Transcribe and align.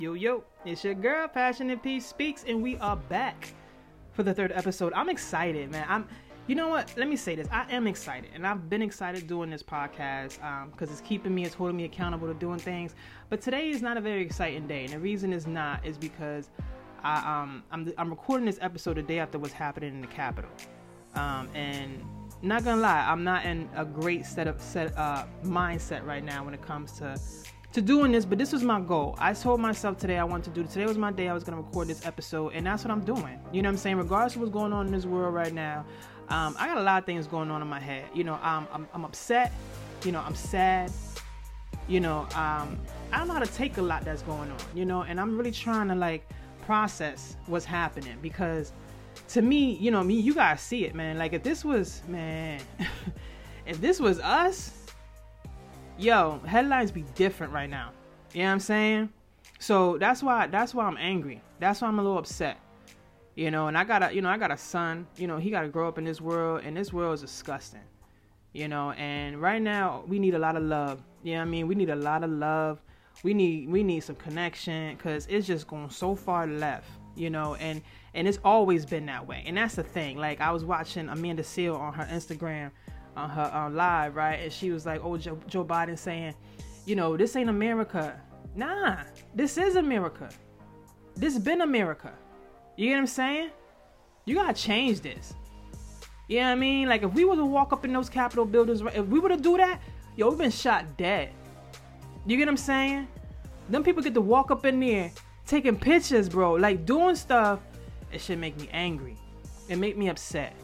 Yo, 0.00 0.14
yo, 0.14 0.42
it's 0.64 0.82
your 0.82 0.94
girl, 0.94 1.28
Passionate 1.28 1.82
Peace 1.82 2.06
Speaks, 2.06 2.42
and 2.48 2.62
we 2.62 2.78
are 2.78 2.96
back 2.96 3.52
for 4.12 4.22
the 4.22 4.32
third 4.32 4.50
episode. 4.50 4.94
I'm 4.94 5.10
excited, 5.10 5.70
man. 5.70 5.84
I'm, 5.90 6.08
you 6.46 6.54
know 6.54 6.68
what? 6.68 6.90
Let 6.96 7.06
me 7.06 7.16
say 7.16 7.34
this. 7.34 7.46
I 7.52 7.70
am 7.70 7.86
excited, 7.86 8.30
and 8.34 8.46
I've 8.46 8.70
been 8.70 8.80
excited 8.80 9.26
doing 9.26 9.50
this 9.50 9.62
podcast 9.62 10.36
because 10.70 10.88
um, 10.88 10.94
it's 10.94 11.02
keeping 11.02 11.34
me, 11.34 11.44
it's 11.44 11.54
holding 11.54 11.76
me 11.76 11.84
accountable 11.84 12.26
to 12.28 12.32
doing 12.32 12.58
things. 12.58 12.94
But 13.28 13.42
today 13.42 13.68
is 13.68 13.82
not 13.82 13.98
a 13.98 14.00
very 14.00 14.22
exciting 14.22 14.66
day, 14.66 14.84
and 14.84 14.94
the 14.94 14.98
reason 14.98 15.34
is 15.34 15.46
not 15.46 15.84
is 15.84 15.98
because 15.98 16.48
I, 17.04 17.42
um, 17.42 17.62
I'm, 17.70 17.92
I'm 17.98 18.08
recording 18.08 18.46
this 18.46 18.58
episode 18.62 18.96
the 18.96 19.02
day 19.02 19.18
after 19.18 19.38
what's 19.38 19.52
happening 19.52 19.92
in 19.92 20.00
the 20.00 20.06
Capitol, 20.06 20.50
um, 21.14 21.46
and 21.54 22.02
not 22.40 22.64
gonna 22.64 22.80
lie, 22.80 23.04
I'm 23.06 23.22
not 23.22 23.44
in 23.44 23.68
a 23.76 23.84
great 23.84 24.24
set 24.24 24.48
of 24.48 24.62
set 24.62 24.96
uh, 24.96 25.26
mindset 25.44 26.06
right 26.06 26.24
now 26.24 26.42
when 26.42 26.54
it 26.54 26.62
comes 26.62 26.92
to 26.92 27.20
to 27.72 27.80
doing 27.80 28.10
this, 28.10 28.24
but 28.24 28.38
this 28.38 28.52
was 28.52 28.62
my 28.62 28.80
goal. 28.80 29.14
I 29.18 29.32
told 29.32 29.60
myself 29.60 29.96
today 29.96 30.18
I 30.18 30.24
wanted 30.24 30.52
to 30.54 30.62
do 30.62 30.66
today 30.66 30.86
was 30.86 30.98
my 30.98 31.12
day 31.12 31.28
I 31.28 31.34
was 31.34 31.44
gonna 31.44 31.58
record 31.58 31.88
this 31.88 32.04
episode, 32.04 32.52
and 32.54 32.66
that's 32.66 32.84
what 32.84 32.90
I'm 32.90 33.04
doing. 33.04 33.38
You 33.52 33.62
know 33.62 33.68
what 33.68 33.74
I'm 33.74 33.78
saying? 33.78 33.96
Regardless 33.96 34.34
of 34.34 34.40
what's 34.40 34.52
going 34.52 34.72
on 34.72 34.86
in 34.86 34.92
this 34.92 35.06
world 35.06 35.32
right 35.32 35.52
now, 35.52 35.84
um, 36.28 36.56
I 36.58 36.66
got 36.66 36.78
a 36.78 36.82
lot 36.82 37.02
of 37.02 37.06
things 37.06 37.26
going 37.26 37.50
on 37.50 37.62
in 37.62 37.68
my 37.68 37.80
head. 37.80 38.04
You 38.14 38.24
know, 38.24 38.38
I'm, 38.42 38.66
I'm 38.92 39.04
upset. 39.04 39.52
You 40.04 40.12
know, 40.12 40.20
I'm 40.20 40.34
sad. 40.34 40.90
You 41.88 42.00
know, 42.00 42.20
um, 42.34 42.78
I 43.12 43.18
don't 43.18 43.28
know 43.28 43.34
how 43.34 43.40
to 43.40 43.52
take 43.52 43.78
a 43.78 43.82
lot 43.82 44.04
that's 44.04 44.22
going 44.22 44.50
on. 44.50 44.58
You 44.74 44.84
know, 44.84 45.02
and 45.02 45.20
I'm 45.20 45.36
really 45.36 45.52
trying 45.52 45.88
to 45.88 45.94
like 45.94 46.28
process 46.66 47.36
what's 47.46 47.64
happening 47.64 48.16
because 48.22 48.72
to 49.28 49.42
me, 49.42 49.74
you 49.76 49.90
know, 49.90 50.02
me, 50.02 50.14
you 50.14 50.34
guys 50.34 50.60
see 50.60 50.84
it, 50.84 50.94
man. 50.94 51.18
Like 51.18 51.32
if 51.32 51.42
this 51.42 51.64
was, 51.64 52.02
man, 52.08 52.60
if 53.66 53.80
this 53.80 54.00
was 54.00 54.18
us, 54.20 54.79
yo, 56.00 56.40
headlines 56.46 56.90
be 56.90 57.02
different 57.14 57.52
right 57.52 57.68
now. 57.68 57.92
You 58.32 58.40
know 58.40 58.46
what 58.46 58.52
I'm 58.52 58.60
saying? 58.60 59.08
So 59.58 59.98
that's 59.98 60.22
why 60.22 60.46
that's 60.46 60.74
why 60.74 60.86
I'm 60.86 60.96
angry. 60.96 61.42
That's 61.58 61.82
why 61.82 61.88
I'm 61.88 61.98
a 61.98 62.02
little 62.02 62.18
upset. 62.18 62.58
You 63.34 63.50
know, 63.50 63.68
and 63.68 63.76
I 63.76 63.84
got 63.84 64.02
a 64.02 64.14
you 64.14 64.22
know, 64.22 64.28
I 64.28 64.38
got 64.38 64.50
a 64.50 64.56
son, 64.56 65.06
you 65.16 65.26
know, 65.26 65.36
he 65.36 65.50
gotta 65.50 65.68
grow 65.68 65.88
up 65.88 65.98
in 65.98 66.04
this 66.04 66.20
world 66.20 66.62
and 66.64 66.76
this 66.76 66.92
world 66.92 67.14
is 67.14 67.20
disgusting. 67.20 67.80
You 68.52 68.68
know, 68.68 68.92
and 68.92 69.40
right 69.40 69.62
now 69.62 70.02
we 70.08 70.18
need 70.18 70.34
a 70.34 70.38
lot 70.38 70.56
of 70.56 70.62
love. 70.62 71.02
You 71.22 71.32
know 71.32 71.38
what 71.38 71.46
I 71.46 71.50
mean? 71.50 71.68
We 71.68 71.74
need 71.74 71.90
a 71.90 71.96
lot 71.96 72.24
of 72.24 72.30
love. 72.30 72.82
We 73.22 73.34
need 73.34 73.68
we 73.68 73.82
need 73.82 74.00
some 74.00 74.16
connection 74.16 74.96
because 74.96 75.26
it's 75.26 75.46
just 75.46 75.66
going 75.66 75.90
so 75.90 76.14
far 76.14 76.46
left, 76.46 76.88
you 77.14 77.30
know, 77.30 77.54
and 77.56 77.82
and 78.14 78.26
it's 78.26 78.38
always 78.44 78.86
been 78.86 79.06
that 79.06 79.26
way. 79.26 79.44
And 79.46 79.56
that's 79.56 79.74
the 79.74 79.82
thing. 79.82 80.16
Like 80.16 80.40
I 80.40 80.50
was 80.50 80.64
watching 80.64 81.08
Amanda 81.08 81.42
Seales 81.42 81.78
on 81.78 81.92
her 81.92 82.04
Instagram 82.04 82.70
on 83.16 83.30
her 83.30 83.50
uh, 83.52 83.70
live, 83.70 84.16
right? 84.16 84.36
And 84.36 84.52
she 84.52 84.70
was 84.70 84.86
like, 84.86 85.04
"Oh, 85.04 85.16
Joe, 85.16 85.38
Joe 85.46 85.64
Biden 85.64 85.98
saying, 85.98 86.34
you 86.86 86.96
know, 86.96 87.16
this 87.16 87.36
ain't 87.36 87.50
America. 87.50 88.20
Nah, 88.54 88.96
this 89.34 89.58
is 89.58 89.76
America. 89.76 90.28
This 91.16 91.38
been 91.38 91.60
America. 91.60 92.12
You 92.76 92.88
get 92.88 92.94
what 92.94 93.00
I'm 93.00 93.06
saying? 93.06 93.50
You 94.24 94.34
gotta 94.34 94.54
change 94.54 95.00
this. 95.00 95.34
You 96.28 96.38
know 96.38 96.46
what 96.46 96.52
I 96.52 96.54
mean? 96.56 96.88
Like 96.88 97.02
if 97.02 97.12
we 97.12 97.24
were 97.24 97.36
to 97.36 97.44
walk 97.44 97.72
up 97.72 97.84
in 97.84 97.92
those 97.92 98.08
Capitol 98.08 98.44
buildings, 98.44 98.82
if 98.94 99.06
we 99.06 99.18
were 99.18 99.28
to 99.28 99.36
do 99.36 99.56
that, 99.56 99.80
yo, 100.16 100.30
we've 100.30 100.38
been 100.38 100.50
shot 100.50 100.96
dead. 100.96 101.30
You 102.26 102.36
get 102.36 102.46
what 102.46 102.52
I'm 102.52 102.56
saying? 102.56 103.08
Them 103.68 103.84
people 103.84 104.02
get 104.02 104.14
to 104.14 104.20
walk 104.20 104.50
up 104.50 104.64
in 104.64 104.80
there 104.80 105.12
taking 105.46 105.76
pictures, 105.76 106.28
bro, 106.28 106.54
like 106.54 106.86
doing 106.86 107.16
stuff. 107.16 107.60
It 108.12 108.20
should 108.20 108.38
make 108.38 108.58
me 108.60 108.68
angry. 108.72 109.16
It 109.68 109.76
make 109.76 109.96
me 109.96 110.08
upset. 110.08 110.54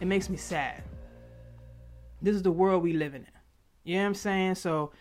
It 0.00 0.06
makes 0.06 0.28
me 0.28 0.36
sad 0.36 0.82
this 2.20 2.34
is 2.34 2.42
the 2.42 2.52
world 2.52 2.82
we 2.82 2.92
live 2.92 3.14
in. 3.14 3.26
You 3.84 3.96
know 3.96 4.02
what 4.02 4.06
I'm 4.08 4.14
saying? 4.14 4.54
So, 4.56 4.92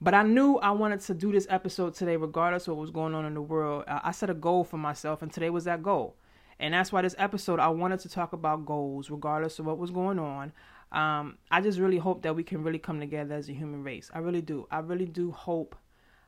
but 0.00 0.14
I 0.14 0.22
knew 0.22 0.56
I 0.56 0.70
wanted 0.70 1.00
to 1.00 1.14
do 1.14 1.32
this 1.32 1.46
episode 1.50 1.94
today, 1.94 2.16
regardless 2.16 2.66
of 2.66 2.76
what 2.76 2.80
was 2.80 2.90
going 2.90 3.14
on 3.14 3.24
in 3.24 3.34
the 3.34 3.42
world. 3.42 3.84
I 3.86 4.10
set 4.12 4.30
a 4.30 4.34
goal 4.34 4.64
for 4.64 4.78
myself, 4.78 5.22
and 5.22 5.32
today 5.32 5.50
was 5.50 5.64
that 5.64 5.82
goal. 5.82 6.16
And 6.58 6.74
that's 6.74 6.92
why 6.92 7.02
this 7.02 7.16
episode, 7.18 7.60
I 7.60 7.68
wanted 7.68 8.00
to 8.00 8.08
talk 8.08 8.32
about 8.32 8.64
goals, 8.64 9.10
regardless 9.10 9.58
of 9.58 9.66
what 9.66 9.78
was 9.78 9.90
going 9.90 10.18
on. 10.18 10.52
Um, 10.92 11.38
I 11.50 11.60
just 11.60 11.78
really 11.78 11.98
hope 11.98 12.22
that 12.22 12.36
we 12.36 12.44
can 12.44 12.62
really 12.62 12.78
come 12.78 13.00
together 13.00 13.34
as 13.34 13.48
a 13.48 13.52
human 13.52 13.82
race. 13.82 14.10
I 14.14 14.18
really 14.18 14.42
do. 14.42 14.66
I 14.70 14.78
really 14.78 15.06
do 15.06 15.30
hope. 15.30 15.74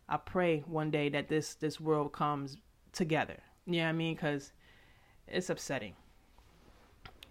I 0.08 0.16
pray 0.16 0.64
one 0.66 0.91
day 0.91 1.08
that 1.10 1.28
this 1.28 1.54
this 1.54 1.81
world 1.81 2.12
comes 2.12 2.56
together. 2.92 3.38
You 3.66 3.81
know 3.81 3.88
I 3.88 3.92
mean? 3.92 4.14
Because 4.14 4.53
it's 5.28 5.50
upsetting. 5.50 5.94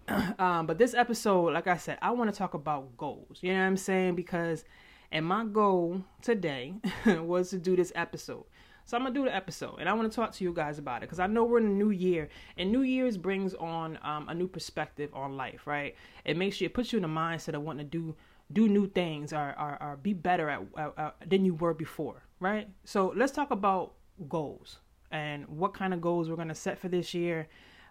um, 0.38 0.66
but 0.66 0.78
this 0.78 0.94
episode, 0.94 1.52
like 1.52 1.66
I 1.66 1.76
said, 1.76 1.98
I 2.02 2.10
want 2.10 2.32
to 2.32 2.36
talk 2.36 2.54
about 2.54 2.96
goals. 2.96 3.38
You 3.40 3.52
know 3.52 3.60
what 3.60 3.66
I'm 3.66 3.76
saying? 3.76 4.14
Because, 4.16 4.64
and 5.10 5.24
my 5.24 5.44
goal 5.44 6.02
today 6.22 6.74
was 7.06 7.50
to 7.50 7.58
do 7.58 7.76
this 7.76 7.92
episode. 7.94 8.44
So 8.86 8.98
I'm 8.98 9.04
gonna 9.04 9.14
do 9.14 9.24
the 9.24 9.34
episode, 9.34 9.76
and 9.78 9.88
I 9.88 9.94
want 9.94 10.12
to 10.12 10.14
talk 10.14 10.32
to 10.32 10.44
you 10.44 10.52
guys 10.52 10.78
about 10.78 10.98
it 10.98 11.06
because 11.06 11.18
I 11.18 11.26
know 11.26 11.44
we're 11.44 11.56
in 11.56 11.64
a 11.64 11.70
new 11.70 11.88
year, 11.88 12.28
and 12.58 12.70
New 12.70 12.82
Year's 12.82 13.16
brings 13.16 13.54
on 13.54 13.98
um, 14.02 14.28
a 14.28 14.34
new 14.34 14.46
perspective 14.46 15.08
on 15.14 15.38
life, 15.38 15.66
right? 15.66 15.94
It 16.26 16.36
makes 16.36 16.60
you, 16.60 16.66
it 16.66 16.74
puts 16.74 16.92
you 16.92 16.98
in 16.98 17.02
the 17.02 17.08
mindset 17.08 17.54
of 17.54 17.62
wanting 17.62 17.86
to 17.86 17.90
do 17.90 18.14
do 18.52 18.68
new 18.68 18.86
things 18.86 19.32
or 19.32 19.54
or, 19.58 19.82
or 19.82 19.96
be 19.96 20.12
better 20.12 20.50
at, 20.50 20.60
at 20.98 21.16
than 21.26 21.46
you 21.46 21.54
were 21.54 21.72
before, 21.72 22.24
right? 22.40 22.68
So 22.84 23.10
let's 23.16 23.32
talk 23.32 23.50
about 23.50 23.94
goals 24.28 24.80
and 25.10 25.48
what 25.48 25.72
kind 25.72 25.94
of 25.94 26.02
goals 26.02 26.28
we're 26.28 26.36
gonna 26.36 26.54
set 26.54 26.78
for 26.78 26.88
this 26.88 27.14
year 27.14 27.48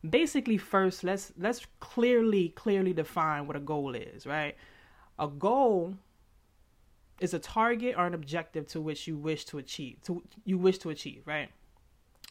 basically 0.08 0.58
first 0.58 1.03
let's 1.03 1.31
let's 1.38 1.66
clearly 1.80 2.50
clearly 2.50 2.94
define 2.94 3.47
what 3.47 3.56
a 3.56 3.59
goal 3.59 3.96
is 3.96 4.25
right? 4.25 4.56
A 5.19 5.28
goal 5.28 5.96
is 7.19 7.34
a 7.34 7.40
target 7.40 7.96
or 7.97 8.06
an 8.06 8.13
objective 8.13 8.68
to 8.68 8.81
which 8.81 9.08
you 9.08 9.18
wish 9.18 9.46
to 9.46 9.58
achieve 9.58 9.97
to 10.03 10.22
you 10.46 10.58
wish 10.58 10.78
to 10.80 10.90
achieve 10.90 11.24
right? 11.25 11.50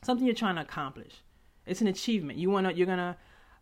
Something 0.03 0.27
you're 0.27 0.35
trying 0.35 0.57
to 0.57 0.63
accomplish. 0.63 1.23
It's 1.65 1.81
an 1.81 1.87
achievement. 1.87 2.39
You 2.39 2.51
want 2.51 2.67
to 2.67 2.75
you're 2.75 2.87
gonna 2.87 3.17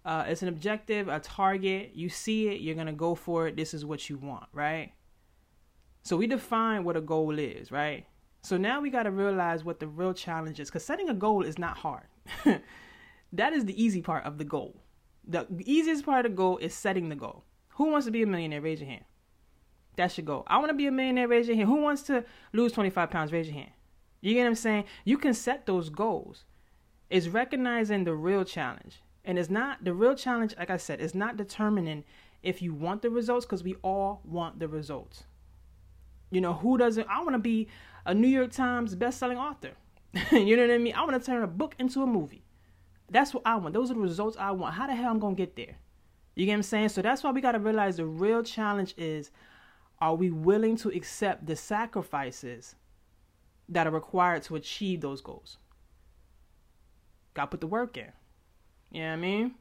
uh, 0.04 0.24
it's 0.26 0.42
an 0.42 0.48
objective 0.48 1.08
a 1.08 1.20
target. 1.20 1.92
You 1.94 2.08
see 2.08 2.48
it 2.48 2.60
you're 2.60 2.74
gonna 2.74 2.92
go 2.92 3.14
for 3.14 3.46
it. 3.46 3.56
This 3.56 3.74
is 3.74 3.84
what 3.84 4.08
you 4.08 4.16
want 4.16 4.46
right? 4.52 4.92
So 6.02 6.16
we 6.16 6.26
define 6.26 6.84
what 6.84 6.96
a 6.96 7.00
goal 7.00 7.38
is 7.38 7.70
right? 7.70 8.06
So 8.42 8.56
now 8.56 8.80
we 8.80 8.90
got 8.90 9.02
to 9.02 9.10
realize 9.10 9.64
what 9.64 9.80
the 9.80 9.86
real 9.86 10.14
challenge 10.14 10.60
is 10.60 10.70
because 10.70 10.84
setting 10.84 11.10
a 11.10 11.14
goal 11.14 11.42
is 11.42 11.58
not 11.58 11.76
hard 11.76 12.06
That 13.32 13.52
is 13.52 13.64
the 13.64 13.82
easy 13.82 14.02
part 14.02 14.24
of 14.24 14.38
the 14.38 14.44
goal. 14.44 14.76
The 15.26 15.46
easiest 15.64 16.04
part 16.04 16.26
of 16.26 16.32
the 16.32 16.36
goal 16.36 16.58
is 16.58 16.74
setting 16.74 17.08
the 17.08 17.14
goal. 17.14 17.44
Who 17.74 17.90
wants 17.90 18.06
to 18.06 18.12
be 18.12 18.22
a 18.22 18.26
millionaire? 18.26 18.60
Raise 18.60 18.80
your 18.80 18.88
hand. 18.88 19.04
That's 19.96 20.16
your 20.16 20.24
goal. 20.24 20.44
I 20.46 20.58
want 20.58 20.70
to 20.70 20.74
be 20.74 20.86
a 20.86 20.92
millionaire. 20.92 21.28
Raise 21.28 21.46
your 21.46 21.56
hand. 21.56 21.68
Who 21.68 21.80
wants 21.80 22.02
to 22.02 22.24
lose 22.52 22.72
25 22.72 23.10
pounds? 23.10 23.32
Raise 23.32 23.46
your 23.46 23.56
hand. 23.56 23.70
You 24.20 24.34
get 24.34 24.40
what 24.42 24.48
I'm 24.48 24.54
saying? 24.54 24.84
You 25.04 25.18
can 25.18 25.34
set 25.34 25.66
those 25.66 25.88
goals. 25.88 26.44
It's 27.08 27.28
recognizing 27.28 28.04
the 28.04 28.14
real 28.14 28.44
challenge. 28.44 29.02
And 29.24 29.38
it's 29.38 29.50
not 29.50 29.84
the 29.84 29.94
real 29.94 30.14
challenge, 30.14 30.54
like 30.58 30.70
I 30.70 30.76
said, 30.76 31.00
it's 31.00 31.14
not 31.14 31.36
determining 31.36 32.04
if 32.42 32.62
you 32.62 32.72
want 32.72 33.02
the 33.02 33.10
results 33.10 33.44
because 33.44 33.62
we 33.62 33.76
all 33.82 34.22
want 34.24 34.58
the 34.58 34.68
results. 34.68 35.24
You 36.30 36.40
know, 36.40 36.54
who 36.54 36.78
doesn't? 36.78 37.06
I 37.08 37.18
want 37.20 37.34
to 37.34 37.38
be 37.38 37.68
a 38.06 38.14
New 38.14 38.28
York 38.28 38.52
Times 38.52 38.94
best-selling 38.94 39.38
author. 39.38 39.72
you 40.32 40.56
know 40.56 40.62
what 40.62 40.74
I 40.74 40.78
mean? 40.78 40.94
I 40.94 41.04
want 41.04 41.22
to 41.22 41.24
turn 41.24 41.42
a 41.42 41.46
book 41.46 41.74
into 41.78 42.02
a 42.02 42.06
movie. 42.06 42.44
That's 43.10 43.34
what 43.34 43.42
I 43.44 43.56
want. 43.56 43.74
Those 43.74 43.90
are 43.90 43.94
the 43.94 44.00
results 44.00 44.36
I 44.38 44.52
want. 44.52 44.74
How 44.74 44.86
the 44.86 44.94
hell 44.94 45.10
I'm 45.10 45.18
gonna 45.18 45.34
get 45.34 45.56
there? 45.56 45.76
You 46.36 46.46
get 46.46 46.52
what 46.52 46.58
I'm 46.58 46.62
saying? 46.62 46.88
So 46.90 47.02
that's 47.02 47.24
why 47.24 47.32
we 47.32 47.40
gotta 47.40 47.58
realize 47.58 47.96
the 47.96 48.06
real 48.06 48.42
challenge 48.42 48.94
is 48.96 49.30
are 50.00 50.14
we 50.14 50.30
willing 50.30 50.76
to 50.76 50.88
accept 50.90 51.46
the 51.46 51.56
sacrifices 51.56 52.76
that 53.68 53.86
are 53.86 53.90
required 53.90 54.44
to 54.44 54.56
achieve 54.56 55.00
those 55.00 55.20
goals? 55.20 55.58
Gotta 57.34 57.48
put 57.48 57.60
the 57.60 57.66
work 57.66 57.96
in. 57.96 58.12
You 58.90 59.02
know 59.02 59.08
what 59.08 59.12
I 59.12 59.16
mean? 59.16 59.54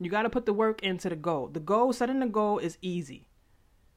You 0.00 0.10
gotta 0.10 0.30
put 0.30 0.44
the 0.44 0.52
work 0.52 0.82
into 0.82 1.08
the 1.08 1.16
goal. 1.16 1.48
The 1.48 1.60
goal, 1.60 1.92
setting 1.92 2.20
the 2.20 2.26
goal 2.26 2.58
is 2.58 2.76
easy. 2.82 3.28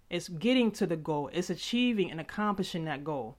It's 0.10 0.28
getting 0.28 0.72
to 0.72 0.86
the 0.86 0.98
goal. 0.98 1.30
It's 1.34 1.50
achieving 1.50 2.12
and 2.12 2.20
accomplishing 2.20 2.86
that 2.86 3.04
goal. 3.04 3.38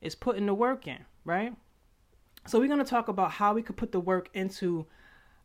It's 0.00 0.14
putting 0.14 0.46
the 0.46 0.54
work 0.54 0.86
in, 0.86 0.98
right? 1.24 1.54
So 2.48 2.58
we're 2.58 2.68
going 2.68 2.78
to 2.78 2.84
talk 2.84 3.08
about 3.08 3.32
how 3.32 3.52
we 3.52 3.60
could 3.60 3.76
put 3.76 3.92
the 3.92 4.00
work 4.00 4.30
into 4.32 4.86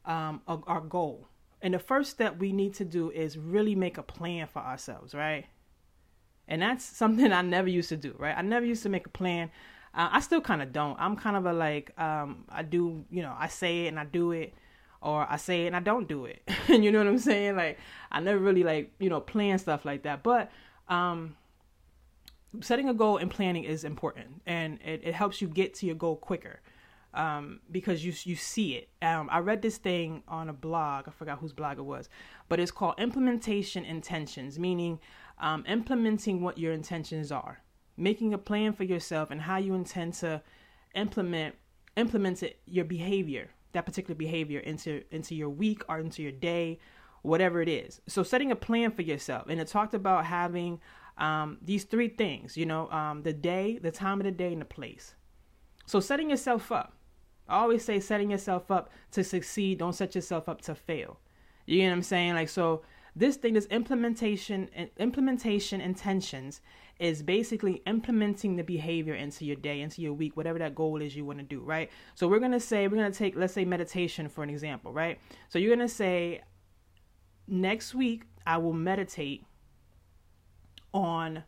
um, 0.06 0.42
our 0.48 0.80
goal. 0.80 1.28
And 1.62 1.74
the 1.74 1.80
first 1.80 2.12
step 2.12 2.38
we 2.40 2.54
need 2.54 2.74
to 2.76 2.86
do 2.86 3.12
is 3.12 3.38
really 3.38 3.76
make 3.76 3.98
a 3.98 4.04
plan 4.04 4.48
for 4.48 4.60
ourselves, 4.60 5.14
right? 5.14 5.46
And 6.48 6.62
that's 6.62 6.86
something 6.86 7.34
I 7.34 7.42
never 7.42 7.68
used 7.68 7.90
to 7.90 7.98
do, 7.98 8.16
right? 8.18 8.34
I 8.38 8.42
never 8.42 8.66
used 8.66 8.84
to 8.84 8.90
make 8.90 9.06
a 9.06 9.10
plan. 9.10 9.52
Uh, 9.94 10.10
I 10.14 10.22
still 10.22 10.40
kind 10.40 10.62
of 10.62 10.72
don't. 10.72 10.98
I'm 10.98 11.18
kind 11.18 11.36
of 11.36 11.46
a 11.46 11.52
like, 11.52 11.92
um, 12.00 12.46
I 12.48 12.64
do, 12.64 13.04
you 13.12 13.22
know, 13.22 13.36
I 13.38 13.48
say 13.50 13.86
it 13.86 13.90
and 13.90 14.00
I 14.00 14.06
do 14.06 14.32
it, 14.32 14.54
or 15.02 15.28
I 15.30 15.36
say 15.36 15.66
it 15.66 15.68
and 15.68 15.76
I 15.76 15.82
don't 15.82 16.08
do 16.08 16.24
it. 16.24 16.42
and 16.70 16.84
you 16.86 16.92
know 16.94 17.00
what 17.00 17.08
I'm 17.08 17.20
saying? 17.20 17.58
Like, 17.58 17.80
I 18.14 18.22
never 18.22 18.40
really 18.40 18.64
like, 18.64 18.94
you 19.00 19.10
know, 19.10 19.20
plan 19.20 19.60
stuff 19.60 19.84
like 19.84 20.04
that. 20.04 20.24
But 20.24 20.52
um, 20.88 21.36
setting 22.62 22.88
a 22.88 22.94
goal 22.94 23.18
and 23.18 23.30
planning 23.30 23.66
is 23.66 23.84
important, 23.84 24.42
and 24.46 24.80
it, 24.86 25.02
it 25.04 25.14
helps 25.14 25.42
you 25.42 25.50
get 25.50 25.74
to 25.76 25.86
your 25.86 25.96
goal 25.96 26.16
quicker 26.16 26.62
um, 27.14 27.60
because 27.72 28.04
you 28.04 28.14
you 28.24 28.36
see 28.36 28.76
it. 28.76 28.90
Um, 29.02 29.30
I 29.32 29.40
read 29.40 29.62
this 29.62 29.78
thing 29.78 30.24
on 30.28 30.50
a 30.50 30.54
blog. 30.54 31.08
I 31.08 31.12
forgot 31.12 31.40
whose 31.40 31.54
blog 31.54 31.78
it 31.78 31.84
was, 31.84 32.10
but 32.50 32.60
it's 32.60 32.72
called 32.72 32.96
implementation 32.98 33.86
intentions, 33.86 34.58
meaning 34.58 35.00
um, 35.40 35.64
implementing 35.68 36.42
what 36.42 36.58
your 36.58 36.74
intentions 36.74 37.32
are, 37.32 37.62
making 37.98 38.34
a 38.34 38.38
plan 38.38 38.74
for 38.74 38.84
yourself 38.84 39.32
and 39.32 39.42
how 39.42 39.58
you 39.58 39.74
intend 39.74 40.14
to 40.16 40.42
implement 40.96 41.56
implement 41.96 42.42
it, 42.42 42.60
your 42.66 42.86
behavior, 42.86 43.50
that 43.74 43.86
particular 43.86 44.16
behavior 44.16 44.60
into 44.60 45.04
into 45.12 45.36
your 45.36 45.50
week 45.50 45.84
or 45.88 46.00
into 46.00 46.24
your 46.24 46.32
day, 46.32 46.80
whatever 47.22 47.62
it 47.62 47.70
is. 47.70 48.02
So 48.08 48.24
setting 48.24 48.52
a 48.52 48.56
plan 48.56 48.92
for 48.92 49.04
yourself, 49.04 49.48
and 49.50 49.60
it 49.60 49.68
talked 49.68 49.94
about 49.94 50.26
having 50.26 50.80
um, 51.18 51.58
these 51.62 51.84
three 51.84 52.10
things. 52.10 52.58
You 52.58 52.66
know, 52.66 52.90
um, 52.90 53.22
the 53.24 53.34
day, 53.34 53.78
the 53.78 53.92
time 53.92 54.20
of 54.20 54.26
the 54.26 54.32
day, 54.32 54.52
and 54.52 54.62
the 54.62 54.66
place. 54.66 55.16
So 55.86 56.00
setting 56.00 56.30
yourself 56.30 56.72
up. 56.72 56.96
I 57.48 57.60
always 57.60 57.84
say 57.84 58.00
setting 58.00 58.32
yourself 58.32 58.72
up 58.72 58.90
to 59.12 59.24
succeed. 59.24 59.80
Don't 59.80 59.94
set 59.94 60.16
yourself 60.16 60.48
up 60.48 60.62
to 60.62 60.76
fail. 60.76 61.20
You 61.66 61.84
know 61.84 61.90
what 61.90 61.94
I'm 61.94 62.04
saying? 62.04 62.34
Like 62.36 62.50
so 62.50 62.84
this 63.16 63.36
thing, 63.36 63.54
this 63.54 63.68
implementation 63.68 64.70
and 64.74 64.90
implementation 64.98 65.82
intentions 65.82 66.62
is 67.00 67.22
basically 67.22 67.82
implementing 67.86 68.56
the 68.56 68.64
behavior 68.64 69.14
into 69.14 69.46
your 69.46 69.56
day, 69.56 69.82
into 69.82 70.02
your 70.02 70.14
week, 70.14 70.36
whatever 70.38 70.60
that 70.60 70.74
goal 70.74 71.02
is 71.02 71.16
you 71.16 71.26
want 71.26 71.40
to 71.40 71.46
do, 71.46 71.60
right? 71.62 71.92
So 72.16 72.28
we're 72.28 72.40
gonna 72.40 72.60
say 72.60 72.88
we're 72.88 72.98
gonna 72.98 73.12
take 73.12 73.36
let's 73.36 73.54
say 73.54 73.66
meditation 73.66 74.30
for 74.30 74.44
an 74.44 74.50
example, 74.50 74.92
right? 74.92 75.20
So 75.50 75.60
you're 75.60 75.76
gonna 75.76 75.88
say 75.88 76.42
next 77.48 77.94
week 77.94 78.24
I 78.46 78.58
will 78.58 78.74
meditate 78.74 79.46
on 80.94 81.44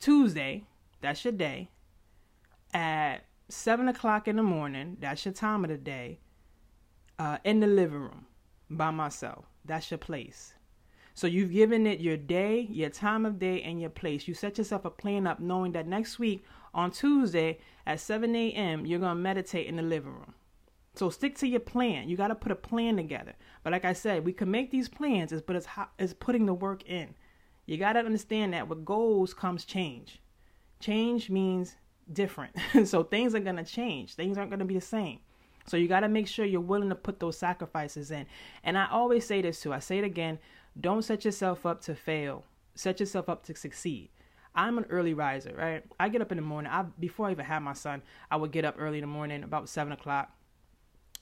Tuesday, 0.00 0.64
that's 1.00 1.24
your 1.24 1.32
day, 1.32 1.70
at 2.72 3.24
seven 3.48 3.88
o'clock 3.88 4.28
in 4.28 4.36
the 4.36 4.42
morning, 4.42 4.96
that's 5.00 5.24
your 5.24 5.34
time 5.34 5.64
of 5.64 5.70
the 5.70 5.76
day, 5.76 6.20
uh, 7.18 7.38
in 7.44 7.60
the 7.60 7.66
living 7.66 8.00
room 8.00 8.26
by 8.70 8.90
myself. 8.90 9.46
That's 9.64 9.90
your 9.90 9.98
place. 9.98 10.54
So 11.14 11.28
you've 11.28 11.52
given 11.52 11.86
it 11.86 12.00
your 12.00 12.16
day, 12.16 12.66
your 12.70 12.90
time 12.90 13.24
of 13.24 13.38
day, 13.38 13.62
and 13.62 13.80
your 13.80 13.90
place. 13.90 14.26
You 14.26 14.34
set 14.34 14.58
yourself 14.58 14.84
a 14.84 14.90
plan 14.90 15.26
up 15.26 15.38
knowing 15.38 15.72
that 15.72 15.86
next 15.86 16.18
week 16.18 16.44
on 16.74 16.90
Tuesday 16.90 17.58
at 17.86 18.00
7 18.00 18.34
a.m., 18.34 18.84
you're 18.84 18.98
going 18.98 19.16
to 19.16 19.22
meditate 19.22 19.68
in 19.68 19.76
the 19.76 19.82
living 19.82 20.12
room. 20.12 20.34
So 20.96 21.10
stick 21.10 21.36
to 21.38 21.46
your 21.46 21.60
plan. 21.60 22.08
You 22.08 22.16
got 22.16 22.28
to 22.28 22.34
put 22.34 22.52
a 22.52 22.56
plan 22.56 22.96
together. 22.96 23.34
But 23.62 23.72
like 23.72 23.84
I 23.84 23.92
said, 23.92 24.24
we 24.24 24.32
can 24.32 24.50
make 24.50 24.70
these 24.70 24.88
plans, 24.88 25.32
but 25.42 25.56
it's, 25.56 25.66
it's 25.98 26.14
putting 26.14 26.46
the 26.46 26.54
work 26.54 26.88
in. 26.88 27.14
You 27.66 27.78
got 27.78 27.94
to 27.94 28.00
understand 28.00 28.52
that 28.52 28.68
with 28.68 28.84
goals 28.84 29.34
comes 29.34 29.64
change. 29.64 30.20
Change 30.80 31.30
means 31.30 31.76
different. 32.12 32.54
so 32.84 33.02
things 33.02 33.34
are 33.34 33.40
going 33.40 33.56
to 33.56 33.64
change. 33.64 34.14
Things 34.14 34.38
aren't 34.38 34.50
going 34.50 34.60
to 34.60 34.64
be 34.64 34.74
the 34.74 34.80
same. 34.80 35.20
So 35.66 35.76
you 35.76 35.88
got 35.88 36.00
to 36.00 36.08
make 36.08 36.28
sure 36.28 36.44
you're 36.44 36.60
willing 36.60 36.90
to 36.90 36.94
put 36.94 37.20
those 37.20 37.38
sacrifices 37.38 38.10
in. 38.10 38.26
And 38.62 38.76
I 38.76 38.88
always 38.90 39.26
say 39.26 39.40
this 39.42 39.60
too. 39.60 39.72
I 39.72 39.78
say 39.78 39.98
it 39.98 40.04
again. 40.04 40.38
Don't 40.78 41.02
set 41.02 41.24
yourself 41.24 41.64
up 41.64 41.80
to 41.82 41.94
fail. 41.94 42.44
Set 42.74 43.00
yourself 43.00 43.28
up 43.28 43.44
to 43.44 43.54
succeed. 43.54 44.10
I'm 44.54 44.78
an 44.78 44.86
early 44.88 45.14
riser, 45.14 45.54
right? 45.56 45.84
I 45.98 46.08
get 46.08 46.20
up 46.20 46.30
in 46.30 46.36
the 46.36 46.42
morning. 46.42 46.70
I 46.70 46.84
before 47.00 47.26
I 47.26 47.32
even 47.32 47.44
had 47.44 47.60
my 47.60 47.72
son, 47.72 48.02
I 48.30 48.36
would 48.36 48.52
get 48.52 48.64
up 48.64 48.76
early 48.78 48.98
in 48.98 49.02
the 49.02 49.08
morning, 49.08 49.42
about 49.42 49.68
seven 49.68 49.92
o'clock. 49.92 50.30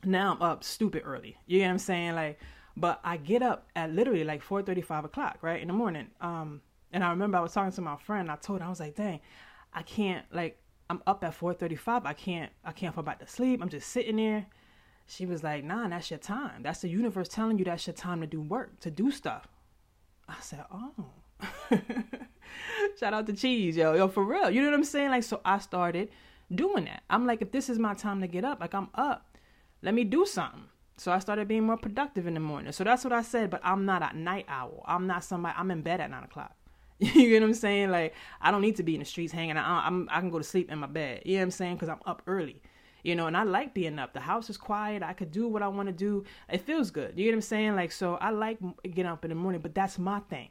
Now 0.05 0.33
I'm 0.33 0.43
up 0.43 0.65
stupid 0.65 1.03
early. 1.05 1.37
You 1.47 1.61
know 1.61 1.67
what 1.67 1.71
I'm 1.73 1.79
saying? 1.79 2.15
Like, 2.15 2.41
but 2.77 3.01
I 3.05 3.17
get 3.17 3.43
up 3.43 3.69
at 3.75 3.93
literally 3.93 4.25
like 4.25 4.43
four 4.43 4.63
thirty, 4.63 4.83
five 4.83 5.05
o'clock, 5.05 5.39
right 5.41 5.63
in 5.63 5.69
the 5.69 5.75
morning. 5.75 6.09
Um, 6.21 6.61
and 6.93 7.03
I 7.03 7.11
remember 7.11 7.39
I 7.39 7.41
was 7.41 7.53
talking 7.53 7.73
to 7.73 7.81
my 7.81 7.97
friend. 7.97 8.31
I 8.31 8.37
told 8.37 8.61
her 8.61 8.67
I 8.67 8.71
was 8.71 8.81
like, 8.81 8.97
"Dang, 8.97 9.21
I 9.73 9.83
can't 9.83 10.27
like 10.33 10.59
I'm 10.93 11.03
up 11.07 11.25
at 11.25 11.35
4:35. 11.35 12.05
I 12.05 12.13
can't 12.13 12.53
I 12.65 12.73
can't 12.73 12.95
fall 12.95 13.03
back 13.03 13.19
to 13.21 13.27
sleep. 13.27 13.63
I'm 13.63 13.71
just 13.71 13.89
sitting 13.89 14.17
there." 14.17 14.47
She 15.07 15.25
was 15.27 15.43
like, 15.43 15.65
"Nah, 15.65 15.89
that's 15.89 16.11
your 16.11 16.19
time. 16.19 16.63
That's 16.63 16.83
the 16.83 16.89
universe 16.89 17.29
telling 17.29 17.59
you 17.59 17.65
that's 17.65 17.87
your 17.87 17.95
time 17.95 18.21
to 18.21 18.27
do 18.27 18.41
work, 18.41 18.79
to 18.81 18.91
do 18.91 19.11
stuff." 19.11 19.49
I 20.29 20.37
said, 20.41 20.65
"Oh." 20.71 21.07
Shout 23.01 23.15
out 23.15 23.27
to 23.27 23.33
Cheese, 23.33 23.77
yo, 23.77 23.95
yo, 23.95 24.07
for 24.09 24.25
real. 24.25 24.51
You 24.51 24.61
know 24.61 24.69
what 24.69 24.77
I'm 24.77 24.85
saying? 24.85 25.11
Like, 25.11 25.25
so 25.25 25.41
I 25.45 25.59
started 25.59 26.11
doing 26.55 26.85
that. 26.85 27.03
I'm 27.09 27.27
like, 27.27 27.41
if 27.43 27.51
this 27.51 27.69
is 27.71 27.79
my 27.79 27.95
time 27.95 28.21
to 28.21 28.29
get 28.29 28.45
up, 28.45 28.61
like 28.61 28.75
I'm 28.75 28.89
up, 28.95 29.37
let 29.81 29.95
me 29.95 30.05
do 30.05 30.27
something. 30.27 30.65
So 30.99 31.11
I 31.11 31.19
started 31.19 31.49
being 31.49 31.65
more 31.65 31.79
productive 31.79 32.27
in 32.27 32.35
the 32.35 32.41
morning. 32.41 32.73
So 32.73 32.85
that's 32.85 33.03
what 33.03 33.13
I 33.13 33.23
said. 33.23 33.51
But 33.51 33.63
I'm 33.65 33.87
not 33.87 34.15
a 34.15 34.17
night 34.17 34.45
owl. 34.49 34.85
I'm 34.87 35.07
not 35.07 35.25
somebody. 35.25 35.55
I'm 35.59 35.71
in 35.71 35.81
bed 35.81 36.01
at 36.01 36.11
nine 36.11 36.25
o'clock. 36.25 36.55
you 37.15 37.31
get 37.31 37.43
what 37.43 37.49
I'm 37.49 37.55
saying? 37.55 37.91
Like 37.91 38.15
I 38.41 38.53
don't 38.53 38.61
need 38.61 38.77
to 38.77 38.85
be 38.85 38.95
in 38.95 39.01
the 39.01 39.05
streets 39.05 39.33
hanging 39.33 39.57
out. 39.57 39.83
I'm, 39.85 40.09
I 40.11 40.21
can 40.21 40.31
go 40.31 40.39
to 40.39 40.45
sleep 40.45 40.71
in 40.71 40.79
my 40.79 40.87
bed. 40.87 41.23
You 41.25 41.35
know 41.35 41.41
what 41.41 41.45
I'm 41.45 41.51
saying? 41.51 41.75
Because 41.75 41.89
I'm 41.89 42.01
up 42.07 42.23
early. 42.29 42.63
You 43.03 43.17
know, 43.17 43.27
and 43.27 43.37
I 43.37 43.43
like 43.43 43.75
being 43.75 43.99
up. 43.99 44.13
The 44.13 44.21
house 44.21 44.49
is 44.49 44.57
quiet. 44.57 45.03
I 45.03 45.13
could 45.13 45.33
do 45.33 45.49
what 45.49 45.63
I 45.63 45.69
want 45.69 45.89
to 45.89 45.93
do. 45.93 46.25
It 46.49 46.61
feels 46.61 46.93
good. 46.93 47.19
You 47.19 47.25
get 47.25 47.31
what 47.31 47.37
I'm 47.39 47.41
saying? 47.41 47.75
Like 47.75 47.91
so, 47.91 48.15
I 48.15 48.31
like 48.31 48.59
getting 48.85 49.07
up 49.07 49.25
in 49.25 49.31
the 49.31 49.35
morning. 49.35 49.61
But 49.61 49.75
that's 49.75 49.99
my 49.99 50.21
thing. 50.21 50.51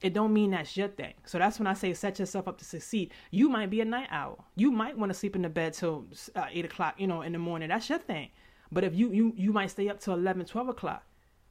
It 0.00 0.14
don't 0.14 0.32
mean 0.32 0.52
that's 0.52 0.74
your 0.76 0.88
thing. 0.88 1.12
So 1.26 1.38
that's 1.38 1.58
when 1.58 1.66
I 1.66 1.74
say 1.74 1.92
set 1.92 2.18
yourself 2.18 2.48
up 2.48 2.56
to 2.58 2.64
succeed. 2.64 3.12
You 3.30 3.50
might 3.50 3.68
be 3.68 3.82
a 3.82 3.84
night 3.84 4.08
owl. 4.10 4.46
You 4.56 4.70
might 4.70 4.96
want 4.96 5.10
to 5.10 5.18
sleep 5.18 5.36
in 5.36 5.42
the 5.42 5.50
bed 5.50 5.74
till 5.74 6.06
uh, 6.34 6.46
eight 6.50 6.64
o'clock. 6.64 6.94
You 6.96 7.06
know, 7.06 7.20
in 7.20 7.32
the 7.32 7.38
morning. 7.38 7.68
That's 7.68 7.90
your 7.90 7.98
thing. 7.98 8.30
But 8.70 8.84
if 8.84 8.94
you 8.94 9.12
you 9.12 9.34
you 9.36 9.52
might 9.52 9.70
stay 9.70 9.90
up 9.90 10.00
till 10.00 10.14
11, 10.14 10.46
12 10.46 10.70
o'clock. 10.70 11.04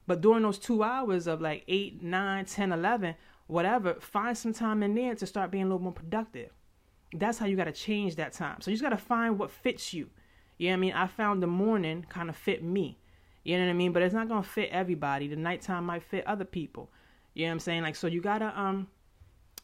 But 0.06 0.20
during 0.20 0.42
those 0.42 0.58
two 0.58 0.82
hours 0.82 1.28
of 1.28 1.40
like 1.40 1.62
8, 1.68 2.02
9, 2.02 2.44
10, 2.44 2.72
11, 2.72 3.14
whatever, 3.52 3.94
find 4.00 4.36
some 4.36 4.52
time 4.52 4.82
in 4.82 4.94
there 4.94 5.14
to 5.14 5.26
start 5.26 5.50
being 5.50 5.64
a 5.64 5.66
little 5.66 5.78
more 5.78 5.92
productive. 5.92 6.50
That's 7.12 7.38
how 7.38 7.46
you 7.46 7.56
got 7.56 7.64
to 7.64 7.72
change 7.72 8.16
that 8.16 8.32
time. 8.32 8.60
So 8.60 8.70
you 8.70 8.76
just 8.76 8.82
got 8.82 8.96
to 8.96 9.04
find 9.04 9.38
what 9.38 9.50
fits 9.50 9.92
you. 9.92 10.08
You 10.58 10.68
know 10.68 10.72
what 10.72 10.76
I 10.76 10.80
mean? 10.80 10.92
I 10.94 11.06
found 11.06 11.42
the 11.42 11.46
morning 11.46 12.06
kind 12.08 12.30
of 12.30 12.36
fit 12.36 12.64
me. 12.64 12.98
You 13.44 13.58
know 13.58 13.64
what 13.64 13.70
I 13.70 13.74
mean? 13.74 13.92
But 13.92 14.02
it's 14.02 14.14
not 14.14 14.28
going 14.28 14.42
to 14.42 14.48
fit 14.48 14.70
everybody. 14.70 15.28
The 15.28 15.36
nighttime 15.36 15.84
might 15.84 16.02
fit 16.02 16.26
other 16.26 16.44
people. 16.44 16.90
You 17.34 17.44
know 17.44 17.50
what 17.50 17.52
I'm 17.52 17.60
saying? 17.60 17.82
Like, 17.82 17.96
so 17.96 18.06
you 18.06 18.20
got 18.20 18.38
to 18.38 18.58
um 18.58 18.88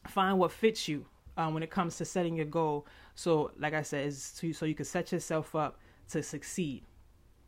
find 0.06 0.38
what 0.38 0.52
fits 0.52 0.88
you 0.88 1.06
um, 1.36 1.54
when 1.54 1.62
it 1.62 1.70
comes 1.70 1.96
to 1.96 2.04
setting 2.04 2.36
your 2.36 2.46
goal. 2.46 2.86
So, 3.14 3.52
like 3.58 3.74
I 3.74 3.82
said, 3.82 4.12
to, 4.38 4.52
so 4.52 4.66
you 4.66 4.74
can 4.74 4.84
set 4.84 5.12
yourself 5.12 5.54
up 5.54 5.78
to 6.10 6.22
succeed, 6.22 6.84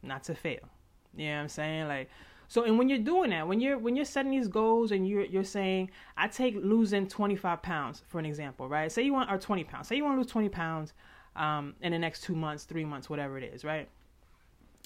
not 0.02 0.25
to 0.25 0.34
fail. 0.34 0.69
You 1.16 1.26
know 1.26 1.34
what 1.34 1.40
I'm 1.42 1.48
saying? 1.48 1.88
Like, 1.88 2.10
so 2.50 2.64
and 2.64 2.76
when 2.76 2.88
you're 2.88 2.99
doing 2.99 3.31
that, 3.31 3.47
when 3.47 3.61
you're 3.61 3.79
when 3.79 3.94
you're 3.94 4.05
setting 4.05 4.32
these 4.32 4.49
goals 4.49 4.91
and 4.91 5.08
you're 5.08 5.25
you're 5.25 5.44
saying, 5.44 5.88
I 6.17 6.26
take 6.26 6.56
losing 6.56 7.06
25 7.06 7.62
pounds 7.62 8.02
for 8.08 8.19
an 8.19 8.26
example, 8.26 8.69
right? 8.69 8.91
Say 8.91 9.02
you 9.02 9.12
want 9.12 9.31
or 9.31 9.38
20 9.38 9.62
pounds. 9.62 9.87
Say 9.87 9.94
you 9.94 10.02
want 10.02 10.17
to 10.17 10.19
lose 10.19 10.32
20 10.32 10.49
pounds 10.49 10.93
um, 11.37 11.76
in 11.81 11.93
the 11.93 11.99
next 11.99 12.25
two 12.25 12.35
months, 12.35 12.64
three 12.64 12.85
months, 12.85 13.08
whatever 13.08 13.38
it 13.38 13.44
is, 13.44 13.64
right? 13.64 13.88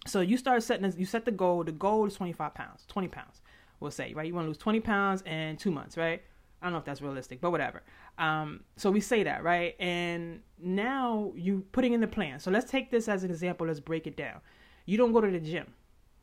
So 0.06 0.20
you 0.20 0.36
start 0.36 0.62
setting 0.62 0.92
you 0.98 1.06
set 1.06 1.24
the 1.24 1.30
goal. 1.30 1.64
The 1.64 1.72
goal 1.72 2.06
is 2.06 2.12
25 2.16 2.52
pounds, 2.52 2.84
20 2.88 3.08
pounds. 3.08 3.40
We'll 3.80 3.90
say, 3.90 4.12
right? 4.12 4.26
You 4.26 4.34
want 4.34 4.44
to 4.44 4.48
lose 4.48 4.58
20 4.58 4.80
pounds 4.80 5.22
in 5.22 5.56
two 5.56 5.70
months, 5.70 5.96
right? 5.96 6.22
I 6.60 6.66
don't 6.66 6.74
know 6.74 6.80
if 6.80 6.84
that's 6.84 7.00
realistic, 7.00 7.40
but 7.40 7.50
whatever. 7.50 7.82
Um, 8.18 8.60
so 8.76 8.90
we 8.90 9.00
say 9.00 9.22
that, 9.22 9.42
right? 9.42 9.74
And 9.80 10.40
now 10.62 11.32
you 11.34 11.64
putting 11.72 11.94
in 11.94 12.02
the 12.02 12.08
plan. 12.08 12.40
So 12.40 12.50
let's 12.50 12.70
take 12.70 12.90
this 12.90 13.08
as 13.08 13.24
an 13.24 13.30
example. 13.30 13.66
Let's 13.66 13.80
break 13.80 14.06
it 14.06 14.18
down. 14.18 14.42
You 14.84 14.98
don't 14.98 15.12
go 15.12 15.22
to 15.22 15.30
the 15.30 15.40
gym. 15.40 15.72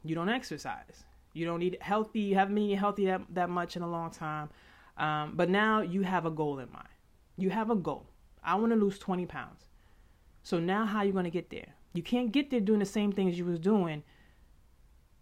You 0.03 0.13
don't 0.13 0.29
exercise. 0.29 1.03
You 1.33 1.45
don't 1.45 1.61
eat 1.61 1.81
healthy. 1.81 2.19
You 2.19 2.35
haven't 2.35 2.55
been 2.55 2.77
healthy 2.77 3.05
that, 3.05 3.21
that 3.29 3.50
much 3.50 3.75
in 3.75 3.81
a 3.81 3.89
long 3.89 4.11
time. 4.11 4.50
Um, 4.97 5.33
but 5.35 5.50
now 5.50 5.81
you 5.81 6.01
have 6.01 6.25
a 6.25 6.31
goal 6.31 6.59
in 6.59 6.71
mind. 6.71 6.88
You 7.38 7.50
have 7.50 7.69
a 7.69 7.75
goal. 7.75 8.07
I 8.43 8.55
want 8.55 8.71
to 8.71 8.75
lose 8.75 9.00
20 9.00 9.25
pounds. 9.25 9.65
So 10.43 10.59
now 10.59 10.85
how 10.85 11.00
are 11.00 11.05
you 11.05 11.11
going 11.11 11.25
to 11.25 11.31
get 11.31 11.50
there? 11.50 11.75
You 11.93 12.03
can't 12.03 12.31
get 12.31 12.50
there 12.50 12.59
doing 12.59 12.79
the 12.79 12.85
same 12.85 13.11
things 13.11 13.38
you 13.38 13.45
was 13.45 13.59
doing 13.59 14.03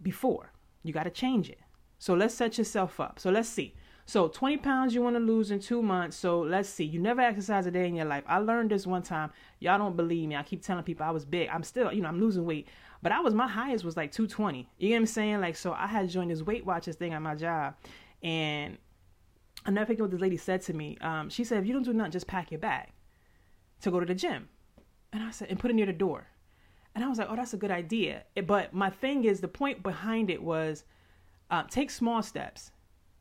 before. 0.01 0.51
You 0.83 0.93
got 0.93 1.03
to 1.03 1.09
change 1.09 1.49
it. 1.49 1.59
So 1.97 2.13
let's 2.13 2.33
set 2.33 2.57
yourself 2.57 2.99
up. 2.99 3.19
So 3.19 3.29
let's 3.29 3.49
see. 3.49 3.75
So 4.09 4.27
20 4.27 4.57
pounds 4.57 4.95
you 4.95 5.03
want 5.03 5.17
to 5.17 5.19
lose 5.19 5.51
in 5.51 5.59
two 5.59 5.83
months. 5.83 6.17
So 6.17 6.39
let's 6.39 6.67
see. 6.67 6.83
You 6.83 6.99
never 6.99 7.21
exercise 7.21 7.67
a 7.67 7.71
day 7.71 7.87
in 7.87 7.93
your 7.93 8.07
life. 8.07 8.23
I 8.25 8.39
learned 8.39 8.71
this 8.71 8.87
one 8.87 9.03
time. 9.03 9.29
Y'all 9.59 9.77
don't 9.77 9.95
believe 9.95 10.27
me. 10.27 10.35
I 10.35 10.41
keep 10.41 10.63
telling 10.63 10.83
people 10.83 11.05
I 11.05 11.11
was 11.11 11.25
big. 11.25 11.47
I'm 11.49 11.61
still, 11.61 11.93
you 11.93 12.01
know, 12.01 12.07
I'm 12.07 12.19
losing 12.19 12.43
weight. 12.43 12.67
But 13.03 13.11
I 13.11 13.19
was 13.19 13.35
my 13.35 13.47
highest 13.47 13.85
was 13.85 13.95
like 13.95 14.11
220. 14.11 14.67
You 14.79 14.89
know 14.89 14.95
what 14.95 14.99
I'm 15.01 15.05
saying? 15.05 15.41
Like 15.41 15.55
so 15.55 15.73
I 15.73 15.85
had 15.85 16.09
joined 16.09 16.31
this 16.31 16.41
Weight 16.41 16.65
Watchers 16.65 16.95
thing 16.95 17.13
at 17.13 17.21
my 17.21 17.35
job. 17.35 17.75
And 18.23 18.79
I 19.67 19.69
never 19.69 19.85
forget 19.85 20.01
what 20.01 20.09
this 20.09 20.19
lady 20.19 20.37
said 20.37 20.63
to 20.63 20.73
me. 20.73 20.97
Um, 21.01 21.29
she 21.29 21.43
said, 21.43 21.59
if 21.59 21.67
you 21.67 21.73
don't 21.73 21.83
do 21.83 21.93
nothing, 21.93 22.11
just 22.11 22.25
pack 22.25 22.49
your 22.49 22.59
bag 22.59 22.87
to 23.81 23.91
go 23.91 23.99
to 23.99 24.07
the 24.07 24.15
gym. 24.15 24.49
And 25.13 25.21
I 25.21 25.29
said, 25.29 25.49
and 25.51 25.59
put 25.59 25.69
it 25.69 25.75
near 25.75 25.85
the 25.85 25.93
door. 25.93 26.25
And 26.95 27.03
I 27.03 27.09
was 27.09 27.19
like, 27.19 27.27
oh, 27.29 27.35
that's 27.35 27.53
a 27.53 27.57
good 27.57 27.69
idea. 27.69 28.23
But 28.47 28.73
my 28.73 28.89
thing 28.89 29.25
is, 29.25 29.39
the 29.39 29.47
point 29.47 29.83
behind 29.83 30.31
it 30.31 30.41
was 30.41 30.83
uh, 31.51 31.61
take 31.69 31.91
small 31.91 32.23
steps. 32.23 32.71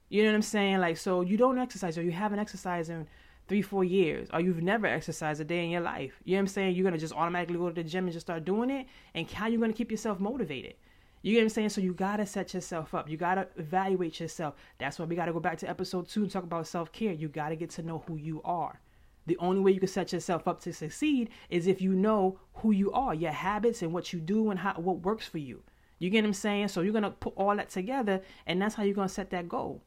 You 0.09 0.23
know 0.23 0.31
what 0.31 0.37
I'm 0.37 0.43
saying? 0.43 0.79
Like, 0.79 0.97
so 0.97 1.21
you 1.21 1.37
don't 1.37 1.59
exercise 1.59 1.99
or 1.99 2.03
you 2.03 2.13
haven't 2.13 2.39
exercised 2.39 2.91
in 2.91 3.07
three, 3.49 3.63
four 3.63 3.85
years, 3.85 4.29
or 4.33 4.41
you've 4.41 4.63
never 4.63 4.87
exercised 4.87 5.41
a 5.41 5.45
day 5.45 5.65
in 5.65 5.71
your 5.71 5.81
life. 5.81 6.21
You 6.25 6.33
know 6.33 6.39
what 6.39 6.43
I'm 6.43 6.47
saying? 6.49 6.77
You're 6.77 6.85
gonna 6.85 6.99
just 6.99 7.15
automatically 7.15 7.57
go 7.57 7.69
to 7.69 7.75
the 7.75 7.83
gym 7.83 8.05
and 8.05 8.13
just 8.13 8.27
start 8.27 8.45
doing 8.45 8.71
it. 8.71 8.87
And 9.15 9.29
how 9.31 9.47
you 9.49 9.59
gonna 9.59 9.73
keep 9.73 9.91
yourself 9.91 10.21
motivated? 10.21 10.75
You 11.23 11.33
get 11.33 11.41
what 11.41 11.45
I'm 11.45 11.49
saying? 11.51 11.71
So 11.71 11.81
you 11.81 11.95
gotta 11.95 12.27
set 12.27 12.55
yourself 12.55 12.95
up. 12.95 13.09
You 13.09 13.17
gotta 13.17 13.49
evaluate 13.57 14.21
yourself. 14.21 14.55
That's 14.79 14.99
why 14.99 15.07
we 15.07 15.17
gotta 15.17 15.33
go 15.33 15.41
back 15.41 15.59
to 15.59 15.69
episode 15.69 16.09
two 16.09 16.23
and 16.23 16.31
talk 16.31 16.45
about 16.45 16.67
self 16.67 16.93
care. 16.93 17.13
You 17.13 17.29
gotta 17.29 17.57
get 17.57 17.71
to 17.71 17.83
know 17.83 18.05
who 18.07 18.17
you 18.17 18.41
are. 18.45 18.81
The 19.27 19.37
only 19.39 19.61
way 19.61 19.73
you 19.73 19.81
can 19.81 19.89
set 19.89 20.13
yourself 20.13 20.47
up 20.47 20.61
to 20.61 20.73
succeed 20.73 21.31
is 21.51 21.67
if 21.67 21.83
you 21.83 21.93
know 21.93 22.39
who 22.55 22.71
you 22.71 22.93
are, 22.93 23.15
your 23.15 23.33
habits 23.33 23.83
and 23.83 23.93
what 23.93 24.13
you 24.13 24.21
do 24.21 24.51
and 24.51 24.61
how 24.61 24.75
what 24.75 25.01
works 25.01 25.27
for 25.27 25.39
you. 25.39 25.63
You 25.99 26.11
get 26.11 26.23
what 26.23 26.29
I'm 26.29 26.35
saying? 26.35 26.69
So 26.69 26.83
you're 26.83 26.93
gonna 26.93 27.11
put 27.11 27.35
all 27.37 27.55
that 27.57 27.71
together, 27.71 28.23
and 28.47 28.63
that's 28.63 28.75
how 28.75 28.85
you're 28.85 28.95
gonna 28.95 29.09
set 29.09 29.31
that 29.31 29.49
goal. 29.49 29.83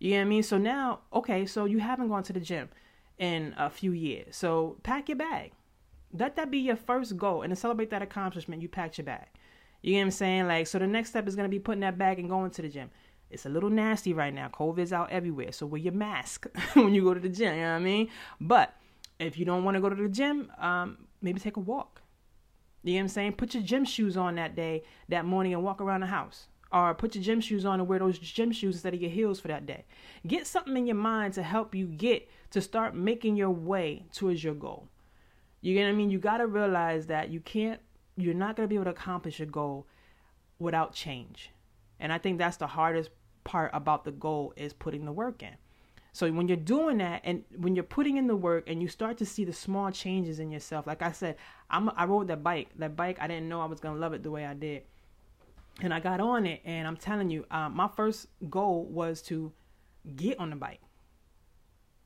You 0.00 0.12
know 0.12 0.16
what 0.16 0.22
I 0.22 0.24
mean? 0.24 0.42
So 0.42 0.58
now, 0.58 1.00
okay, 1.12 1.46
so 1.46 1.66
you 1.66 1.78
haven't 1.78 2.08
gone 2.08 2.22
to 2.24 2.32
the 2.32 2.40
gym 2.40 2.70
in 3.18 3.54
a 3.58 3.68
few 3.70 3.92
years. 3.92 4.34
So 4.34 4.78
pack 4.82 5.08
your 5.08 5.18
bag. 5.18 5.52
Let 6.12 6.36
that 6.36 6.50
be 6.50 6.58
your 6.58 6.76
first 6.76 7.16
goal. 7.16 7.42
And 7.42 7.50
to 7.50 7.56
celebrate 7.56 7.90
that 7.90 8.02
accomplishment, 8.02 8.62
you 8.62 8.68
packed 8.68 8.96
your 8.98 9.04
bag. 9.04 9.26
You 9.82 9.92
know 9.92 9.98
what 9.98 10.04
I'm 10.04 10.10
saying? 10.10 10.48
Like, 10.48 10.66
so 10.66 10.78
the 10.78 10.86
next 10.86 11.10
step 11.10 11.28
is 11.28 11.36
going 11.36 11.44
to 11.44 11.50
be 11.50 11.60
putting 11.60 11.82
that 11.82 11.98
bag 11.98 12.18
and 12.18 12.28
going 12.28 12.50
to 12.50 12.62
the 12.62 12.68
gym. 12.68 12.90
It's 13.30 13.46
a 13.46 13.50
little 13.50 13.70
nasty 13.70 14.12
right 14.12 14.34
now. 14.34 14.48
COVID's 14.48 14.92
out 14.92 15.10
everywhere. 15.10 15.52
So 15.52 15.66
wear 15.66 15.80
your 15.80 15.92
mask 15.92 16.46
when 16.74 16.94
you 16.94 17.02
go 17.02 17.14
to 17.14 17.20
the 17.20 17.28
gym. 17.28 17.54
You 17.54 17.60
know 17.60 17.72
what 17.72 17.76
I 17.76 17.80
mean? 17.80 18.08
But 18.40 18.74
if 19.18 19.38
you 19.38 19.44
don't 19.44 19.64
want 19.64 19.76
to 19.76 19.80
go 19.80 19.90
to 19.90 19.94
the 19.94 20.08
gym, 20.08 20.50
um, 20.58 20.96
maybe 21.20 21.38
take 21.38 21.58
a 21.58 21.60
walk. 21.60 22.00
You 22.82 22.94
know 22.94 22.98
what 22.98 23.02
I'm 23.02 23.08
saying? 23.08 23.32
Put 23.34 23.52
your 23.52 23.62
gym 23.62 23.84
shoes 23.84 24.16
on 24.16 24.36
that 24.36 24.56
day, 24.56 24.82
that 25.10 25.26
morning, 25.26 25.52
and 25.52 25.62
walk 25.62 25.82
around 25.82 26.00
the 26.00 26.06
house. 26.06 26.46
Or 26.72 26.94
put 26.94 27.16
your 27.16 27.24
gym 27.24 27.40
shoes 27.40 27.64
on 27.64 27.80
and 27.80 27.88
wear 27.88 27.98
those 27.98 28.18
gym 28.18 28.52
shoes 28.52 28.76
instead 28.76 28.94
of 28.94 29.00
your 29.00 29.10
heels 29.10 29.40
for 29.40 29.48
that 29.48 29.66
day. 29.66 29.84
Get 30.26 30.46
something 30.46 30.76
in 30.76 30.86
your 30.86 30.96
mind 30.96 31.34
to 31.34 31.42
help 31.42 31.74
you 31.74 31.86
get 31.86 32.28
to 32.50 32.60
start 32.60 32.94
making 32.94 33.36
your 33.36 33.50
way 33.50 34.06
towards 34.12 34.44
your 34.44 34.54
goal. 34.54 34.88
You 35.60 35.74
get 35.74 35.84
what 35.84 35.90
I 35.90 35.92
mean? 35.92 36.10
You 36.10 36.18
got 36.18 36.38
to 36.38 36.46
realize 36.46 37.06
that 37.08 37.30
you 37.30 37.40
can't, 37.40 37.80
you're 38.16 38.34
not 38.34 38.56
going 38.56 38.68
to 38.68 38.68
be 38.68 38.76
able 38.76 38.84
to 38.84 38.90
accomplish 38.90 39.40
your 39.40 39.48
goal 39.48 39.86
without 40.58 40.94
change. 40.94 41.50
And 41.98 42.12
I 42.12 42.18
think 42.18 42.38
that's 42.38 42.56
the 42.56 42.68
hardest 42.68 43.10
part 43.42 43.70
about 43.74 44.04
the 44.04 44.12
goal 44.12 44.52
is 44.56 44.72
putting 44.72 45.04
the 45.04 45.12
work 45.12 45.42
in. 45.42 45.56
So 46.12 46.30
when 46.32 46.48
you're 46.48 46.56
doing 46.56 46.98
that 46.98 47.20
and 47.24 47.44
when 47.56 47.74
you're 47.76 47.84
putting 47.84 48.16
in 48.16 48.26
the 48.26 48.36
work 48.36 48.68
and 48.68 48.82
you 48.82 48.88
start 48.88 49.18
to 49.18 49.26
see 49.26 49.44
the 49.44 49.52
small 49.52 49.90
changes 49.90 50.40
in 50.40 50.50
yourself, 50.50 50.86
like 50.86 51.02
I 51.02 51.12
said, 51.12 51.36
I'm, 51.68 51.90
I 51.96 52.04
rode 52.04 52.28
that 52.28 52.42
bike. 52.42 52.68
That 52.76 52.96
bike, 52.96 53.18
I 53.20 53.28
didn't 53.28 53.48
know 53.48 53.60
I 53.60 53.66
was 53.66 53.80
gonna 53.80 53.98
love 53.98 54.12
it 54.12 54.22
the 54.22 54.30
way 54.30 54.44
I 54.44 54.54
did, 54.54 54.82
and 55.80 55.92
I 55.94 56.00
got 56.00 56.20
on 56.20 56.46
it. 56.46 56.60
And 56.64 56.86
I'm 56.86 56.96
telling 56.96 57.30
you, 57.30 57.46
um, 57.50 57.76
my 57.76 57.88
first 57.88 58.26
goal 58.48 58.84
was 58.84 59.22
to 59.22 59.52
get 60.16 60.38
on 60.38 60.50
the 60.50 60.56
bike. 60.56 60.80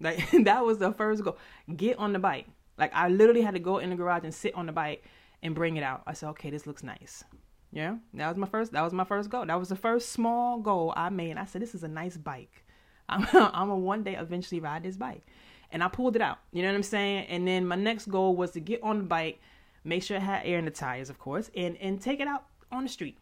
Like 0.00 0.28
that 0.44 0.64
was 0.64 0.78
the 0.78 0.92
first 0.92 1.24
goal. 1.24 1.38
Get 1.76 1.98
on 1.98 2.12
the 2.12 2.18
bike. 2.18 2.46
Like 2.78 2.94
I 2.94 3.08
literally 3.08 3.42
had 3.42 3.54
to 3.54 3.60
go 3.60 3.78
in 3.78 3.90
the 3.90 3.96
garage 3.96 4.24
and 4.24 4.34
sit 4.34 4.54
on 4.54 4.66
the 4.66 4.72
bike 4.72 5.04
and 5.42 5.54
bring 5.54 5.76
it 5.76 5.82
out. 5.82 6.02
I 6.06 6.14
said, 6.14 6.30
okay, 6.30 6.50
this 6.50 6.66
looks 6.66 6.82
nice. 6.82 7.24
Yeah, 7.72 7.96
that 8.14 8.28
was 8.28 8.36
my 8.36 8.46
first. 8.46 8.72
That 8.72 8.82
was 8.82 8.92
my 8.92 9.04
first 9.04 9.30
goal. 9.30 9.46
That 9.46 9.58
was 9.58 9.68
the 9.68 9.76
first 9.76 10.10
small 10.10 10.58
goal 10.58 10.92
I 10.96 11.10
made. 11.10 11.36
I 11.36 11.44
said, 11.44 11.60
this 11.60 11.74
is 11.74 11.82
a 11.82 11.88
nice 11.88 12.16
bike. 12.16 12.64
I'm, 13.08 13.26
I'm 13.32 13.82
one 13.82 14.02
day 14.02 14.16
eventually 14.16 14.60
ride 14.60 14.84
this 14.84 14.96
bike, 14.96 15.26
and 15.70 15.82
I 15.82 15.88
pulled 15.88 16.16
it 16.16 16.22
out. 16.22 16.38
You 16.52 16.62
know 16.62 16.68
what 16.68 16.76
I'm 16.76 16.82
saying? 16.84 17.26
And 17.26 17.46
then 17.46 17.66
my 17.66 17.76
next 17.76 18.06
goal 18.06 18.36
was 18.36 18.52
to 18.52 18.60
get 18.60 18.82
on 18.82 18.98
the 18.98 19.04
bike, 19.04 19.40
make 19.82 20.02
sure 20.02 20.16
it 20.16 20.22
had 20.22 20.42
air 20.44 20.58
in 20.58 20.64
the 20.64 20.70
tires, 20.70 21.10
of 21.10 21.18
course, 21.18 21.50
and 21.56 21.76
and 21.78 22.00
take 22.00 22.20
it 22.20 22.28
out 22.28 22.44
on 22.70 22.84
the 22.84 22.88
street, 22.88 23.18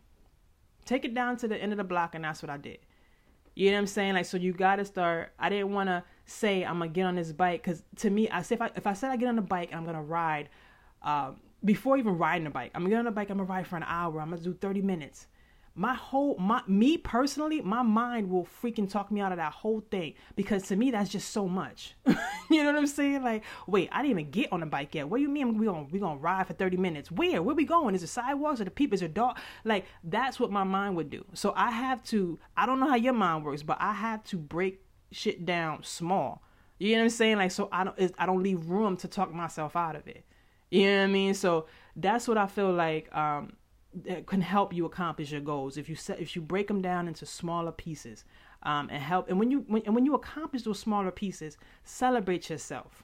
take 0.85 1.05
it 1.05 1.15
down 1.15 1.37
to 1.39 1.49
the 1.49 1.57
end 1.57 1.73
of 1.73 1.79
the 1.79 1.85
block, 1.85 2.15
and 2.15 2.25
that's 2.25 2.43
what 2.43 2.51
I 2.51 2.57
did. 2.57 2.79
You 3.55 3.71
know 3.71 3.77
what 3.77 3.81
I'm 3.81 3.87
saying? 3.87 4.15
Like, 4.15 4.25
so 4.25 4.37
you 4.39 4.53
got 4.53 4.77
to 4.77 4.85
start. 4.85 5.33
I 5.39 5.49
didn't 5.49 5.73
want 5.73 5.89
to 5.89 6.03
say 6.25 6.65
I'm 6.65 6.79
gonna 6.79 6.89
get 6.89 7.05
on 7.05 7.17
this 7.17 7.33
bike 7.33 7.63
because 7.63 7.83
to 7.97 8.11
me, 8.11 8.29
I 8.31 8.43
said 8.43 8.57
if 8.57 8.63
I 8.63 8.71
if 8.77 8.87
I 8.87 8.93
said 8.95 9.11
I 9.11 9.17
get 9.17 9.29
on 9.29 9.37
the 9.37 9.43
bike 9.43 9.71
and 9.71 9.79
I'm 9.79 9.87
gonna 9.87 10.03
ride. 10.03 10.49
Um, 11.03 11.37
before 11.65 11.97
even 11.97 12.19
riding 12.19 12.47
a 12.47 12.51
bike. 12.51 12.73
I'm 12.75 12.83
gonna 12.83 12.91
get 12.91 12.99
on 12.99 13.07
a 13.07 13.13
bike, 13.13 13.31
I'm 13.31 13.39
gonna 13.39 13.49
ride 13.49 13.67
for 13.67 13.77
an 13.77 13.85
hour, 13.87 14.21
I'm 14.21 14.31
gonna 14.31 14.43
do 14.43 14.55
30 14.55 14.83
minutes. 14.83 15.27
My 15.75 15.95
whole 15.95 16.37
my 16.37 16.63
me 16.67 16.99
personally, 16.99 17.63
my 17.63 17.83
mind 17.83 18.29
will 18.29 18.47
freaking 18.63 18.91
talk 18.91 19.11
me 19.11 19.21
out 19.21 19.33
of 19.33 19.39
that 19.39 19.53
whole 19.53 19.81
thing 19.91 20.15
because 20.37 20.65
to 20.69 20.77
me 20.77 20.91
that's 20.91 21.11
just 21.11 21.31
so 21.31 21.49
much. 21.49 21.95
you 22.07 22.63
know 22.63 22.67
what 22.67 22.77
I'm 22.77 22.87
saying? 22.87 23.23
Like, 23.23 23.43
wait, 23.67 23.89
I 23.91 24.03
didn't 24.03 24.19
even 24.19 24.31
get 24.31 24.53
on 24.53 24.61
the 24.61 24.67
bike 24.67 24.95
yet. 24.95 25.09
What 25.09 25.17
do 25.17 25.23
you 25.23 25.31
mean 25.31 25.57
we 25.57 25.67
gonna 25.67 25.87
we 25.91 25.99
gonna 25.99 26.21
ride 26.21 26.47
for 26.47 26.53
30 26.53 26.77
minutes? 26.77 27.11
Where? 27.11 27.43
Where 27.43 27.55
we 27.55 27.65
going? 27.65 27.95
Is 27.95 28.03
it 28.03 28.09
sidewalks 28.09 28.61
or 28.61 28.65
the 28.65 28.71
people? 28.71 28.95
Is 28.95 29.03
it 29.03 29.15
dark? 29.15 29.39
Like 29.65 29.87
that's 30.05 30.39
what 30.39 30.51
my 30.51 30.65
mind 30.65 30.97
would 30.97 31.09
do. 31.09 31.25
So 31.33 31.55
I 31.57 31.71
have 31.71 32.03
to 32.05 32.39
I 32.57 32.67
don't 32.67 32.79
know 32.79 32.89
how 32.89 32.97
your 32.97 33.15
mind 33.15 33.45
works, 33.45 33.63
but 33.63 33.79
I 33.81 33.93
have 33.93 34.23
to 34.25 34.37
break 34.37 34.83
shit 35.11 35.47
down 35.47 35.85
small. 35.85 36.43
You 36.79 36.93
know 36.93 36.99
what 36.99 37.05
I'm 37.05 37.11
saying? 37.11 37.37
Like 37.39 37.51
so 37.51 37.69
I 37.73 37.85
don't 37.85 38.13
I 38.19 38.27
don't 38.27 38.43
leave 38.43 38.67
room 38.67 38.97
to 38.99 39.09
talk 39.09 39.33
myself 39.33 39.75
out 39.75 39.97
of 39.97 40.07
it. 40.07 40.25
You 40.71 40.87
know 40.87 40.99
what 40.99 41.05
I 41.05 41.07
mean? 41.09 41.35
So 41.35 41.67
that's 41.97 42.27
what 42.27 42.39
I 42.39 42.47
feel 42.47 42.73
like 42.73 43.15
um, 43.15 43.53
that 43.95 44.27
can 44.27 44.41
help 44.41 44.73
you 44.73 44.85
accomplish 44.87 45.33
your 45.33 45.41
goals 45.41 45.77
if 45.77 45.89
you 45.89 45.95
set 45.95 46.19
if 46.19 46.35
you 46.35 46.43
break 46.43 46.69
them 46.69 46.81
down 46.83 47.09
into 47.09 47.27
smaller 47.27 47.73
pieces 47.73 48.25
um, 48.63 48.89
and 48.91 49.03
help. 49.03 49.29
And 49.29 49.39
when 49.39 49.51
you 49.51 49.65
when, 49.67 49.83
and 49.87 49.95
when 49.95 50.07
you 50.07 50.15
accomplish 50.15 50.63
those 50.63 50.79
smaller 50.79 51.11
pieces, 51.11 51.59
celebrate 51.85 52.49
yourself. 52.49 53.03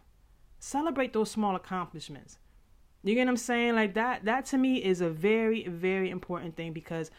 Celebrate 0.58 1.12
those 1.12 1.30
small 1.30 1.54
accomplishments. 1.56 2.38
You 3.04 3.14
get 3.14 3.26
what 3.26 3.30
I'm 3.30 3.36
saying? 3.36 3.74
Like 3.74 3.94
that. 3.94 4.24
That 4.24 4.46
to 4.46 4.58
me 4.58 4.82
is 4.82 5.00
a 5.00 5.10
very 5.10 5.66
very 5.68 6.10
important 6.10 6.56
thing 6.56 6.72
because 6.72 7.10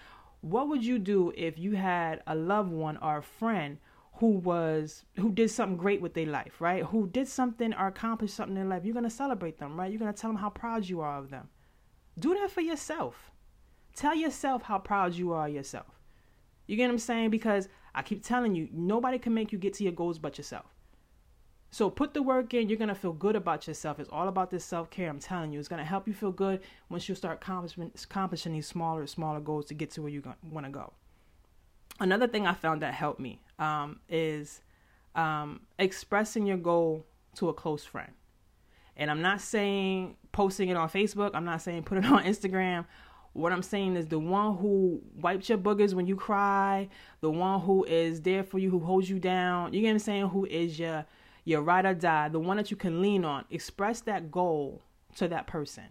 what 0.42 0.70
would 0.70 0.86
you 0.86 1.00
do 1.00 1.34
if 1.36 1.58
you 1.58 1.76
had 1.76 2.22
a 2.28 2.36
loved 2.36 2.72
one 2.72 2.98
or 2.98 3.18
a 3.18 3.24
friend 3.24 3.78
who 4.20 4.32
was 4.32 5.06
who 5.16 5.32
did 5.32 5.50
something 5.50 5.78
great 5.78 6.02
with 6.02 6.14
their 6.14 6.26
life, 6.26 6.60
right? 6.60 6.84
Who 6.84 7.08
did 7.08 7.28
something 7.28 7.74
or 7.74 7.88
accomplished 7.88 8.36
something 8.36 8.58
in 8.58 8.68
life. 8.68 8.84
You're 8.84 8.94
gonna 8.94 9.10
celebrate 9.10 9.60
them, 9.60 9.80
right? 9.80 9.90
You're 9.90 10.00
gonna 10.00 10.14
tell 10.14 10.30
them 10.30 10.38
how 10.38 10.50
proud 10.50 10.88
you 10.88 11.00
are 11.02 11.18
of 11.18 11.30
them. 11.30 11.50
Do 12.18 12.34
that 12.34 12.52
for 12.52 12.62
yourself. 12.62 13.28
Tell 14.00 14.15
yourself 14.15 14.63
how 14.63 14.79
proud 14.79 15.13
you 15.13 15.34
are 15.34 15.48
of 15.48 15.53
yourself. 15.53 16.00
You 16.68 16.77
get 16.77 16.88
what 16.88 16.94
I'm 16.94 17.00
saying? 17.00 17.32
Because 17.32 17.68
I 17.94 18.01
keep 18.01 18.24
telling 18.24 18.56
you, 18.56 18.70
nobody 18.72 19.20
can 19.20 19.34
make 19.34 19.51
you 19.51 19.58
get 19.58 19.74
to 19.75 19.84
your 19.84 19.94
goals 19.94 20.20
but 20.20 20.38
yourself. 20.38 20.65
So 21.72 21.89
put 21.89 22.13
the 22.13 22.24
work 22.24 22.53
in. 22.53 22.70
You're 22.70 22.77
gonna 22.77 22.96
feel 22.96 23.13
good 23.13 23.36
about 23.36 23.68
yourself. 23.68 24.00
It's 24.00 24.10
all 24.10 24.27
about 24.27 24.51
this 24.51 24.63
self 24.63 24.89
care. 24.89 25.10
I'm 25.10 25.20
telling 25.20 25.51
you, 25.51 25.60
it's 25.60 25.68
gonna 25.68 25.84
help 25.84 26.08
you 26.08 26.13
feel 26.13 26.32
good 26.32 26.62
once 26.89 27.10
you 27.10 27.15
start 27.15 27.39
accomplishing, 27.41 27.91
accomplishing 28.03 28.53
these 28.53 28.68
smaller, 28.68 29.06
smaller 29.06 29.39
goals 29.39 29.65
to 29.65 29.74
get 29.74 29.91
to 29.91 30.01
where 30.01 30.12
you 30.12 30.24
want 30.50 30.65
to 30.65 30.72
go 30.72 30.94
another 32.00 32.27
thing 32.27 32.48
I 32.48 32.53
found 32.53 32.82
that 32.82 32.94
helped 32.94 33.20
me 33.20 33.41
um, 33.58 34.00
is 34.10 34.62
um, 35.15 35.62
expressing 35.77 36.46
your 36.46 36.58
goal 36.58 37.06
to 37.36 37.50
a 37.50 37.53
close 37.53 37.84
friend. 37.84 38.12
And 38.96 39.10
I'm 39.10 39.22
not 39.22 39.41
saying 39.41 40.18
posting 40.32 40.70
it 40.70 40.77
on 40.77 40.89
Facebook. 40.89 41.32
I'm 41.34 41.46
not 41.46 41.62
saying 41.62 41.84
put 41.84 41.98
it 41.98 42.06
on 42.12 42.24
Instagram. 42.24 42.86
What 43.39 43.51
I'm 43.51 43.63
saying 43.63 43.96
is 43.96 44.08
the 44.08 44.19
one 44.19 44.58
who 44.58 45.01
wipes 45.19 45.50
your 45.50 45.58
boogers 45.58 45.93
when 45.93 46.08
you 46.08 46.15
cry, 46.15 46.89
the 47.22 47.31
one 47.31 47.62
who 47.62 47.84
is 47.86 48.22
there 48.22 48.43
for 48.43 48.60
you, 48.60 48.69
who 48.69 48.79
holds 48.79 49.10
you 49.10 49.19
down. 49.19 49.74
You 49.74 49.81
get 49.81 49.88
what 49.88 49.93
I'm 49.93 50.00
saying? 50.00 50.27
Who 50.29 50.46
is 50.46 50.79
your 50.79 51.05
your 51.46 51.62
ride 51.62 51.86
or 51.86 51.93
die, 51.93 52.29
the 52.29 52.39
one 52.39 52.58
that 52.58 52.69
you 52.69 52.77
can 52.77 53.01
lean 53.01 53.25
on. 53.25 53.46
Express 53.50 54.01
that 54.01 54.29
goal 54.29 54.84
to 55.15 55.27
that 55.29 55.48
person. 55.48 55.86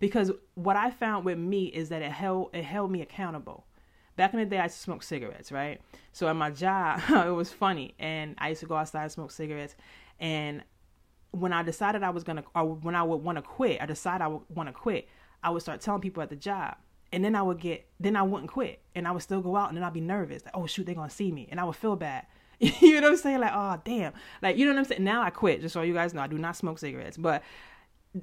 Because 0.00 0.32
what 0.54 0.76
I 0.76 0.90
found 0.90 1.24
with 1.24 1.38
me 1.38 1.66
is 1.66 1.90
that 1.90 2.02
it 2.02 2.10
held 2.10 2.50
it 2.52 2.64
held 2.64 2.90
me 2.90 3.02
accountable 3.02 3.66
back 4.16 4.32
in 4.32 4.40
the 4.40 4.46
day, 4.46 4.58
I 4.58 4.64
used 4.64 4.76
to 4.76 4.80
smoke 4.80 5.02
cigarettes, 5.02 5.52
right? 5.52 5.80
So 6.12 6.26
at 6.28 6.36
my 6.36 6.50
job, 6.50 7.00
it 7.08 7.30
was 7.30 7.52
funny, 7.52 7.94
and 7.98 8.34
I 8.38 8.48
used 8.48 8.60
to 8.60 8.66
go 8.66 8.74
outside 8.74 9.02
and 9.02 9.12
smoke 9.12 9.30
cigarettes. 9.30 9.76
And 10.18 10.64
when 11.30 11.52
I 11.52 11.62
decided 11.62 12.02
I 12.02 12.10
was 12.10 12.24
gonna, 12.24 12.44
or 12.54 12.74
when 12.74 12.94
I 12.94 13.02
would 13.02 13.16
want 13.16 13.36
to 13.36 13.42
quit, 13.42 13.80
I 13.80 13.86
decided 13.86 14.24
I 14.24 14.28
would 14.28 14.42
want 14.48 14.68
to 14.68 14.72
quit. 14.72 15.08
I 15.46 15.50
would 15.50 15.62
start 15.62 15.80
telling 15.80 16.00
people 16.00 16.24
at 16.24 16.28
the 16.28 16.36
job, 16.36 16.74
and 17.12 17.24
then 17.24 17.36
I 17.36 17.42
would 17.42 17.60
get, 17.60 17.86
then 18.00 18.16
I 18.16 18.22
wouldn't 18.22 18.50
quit, 18.50 18.80
and 18.96 19.06
I 19.06 19.12
would 19.12 19.22
still 19.22 19.40
go 19.40 19.56
out, 19.56 19.68
and 19.68 19.76
then 19.76 19.84
I'd 19.84 19.92
be 19.92 20.00
nervous, 20.00 20.44
like, 20.44 20.56
oh 20.56 20.66
shoot, 20.66 20.86
they're 20.86 20.94
gonna 20.96 21.08
see 21.08 21.30
me, 21.30 21.46
and 21.52 21.60
I 21.60 21.64
would 21.64 21.76
feel 21.76 21.94
bad. 21.94 22.26
you 22.58 23.00
know 23.00 23.02
what 23.02 23.12
I'm 23.12 23.16
saying? 23.16 23.38
Like, 23.38 23.52
oh 23.54 23.80
damn, 23.84 24.12
like 24.42 24.56
you 24.56 24.66
know 24.66 24.72
what 24.72 24.80
I'm 24.80 24.84
saying? 24.86 25.04
Now 25.04 25.22
I 25.22 25.30
quit, 25.30 25.60
just 25.60 25.72
so 25.72 25.82
you 25.82 25.94
guys 25.94 26.12
know, 26.14 26.20
I 26.20 26.26
do 26.26 26.36
not 26.36 26.56
smoke 26.56 26.80
cigarettes, 26.80 27.16
but 27.16 27.44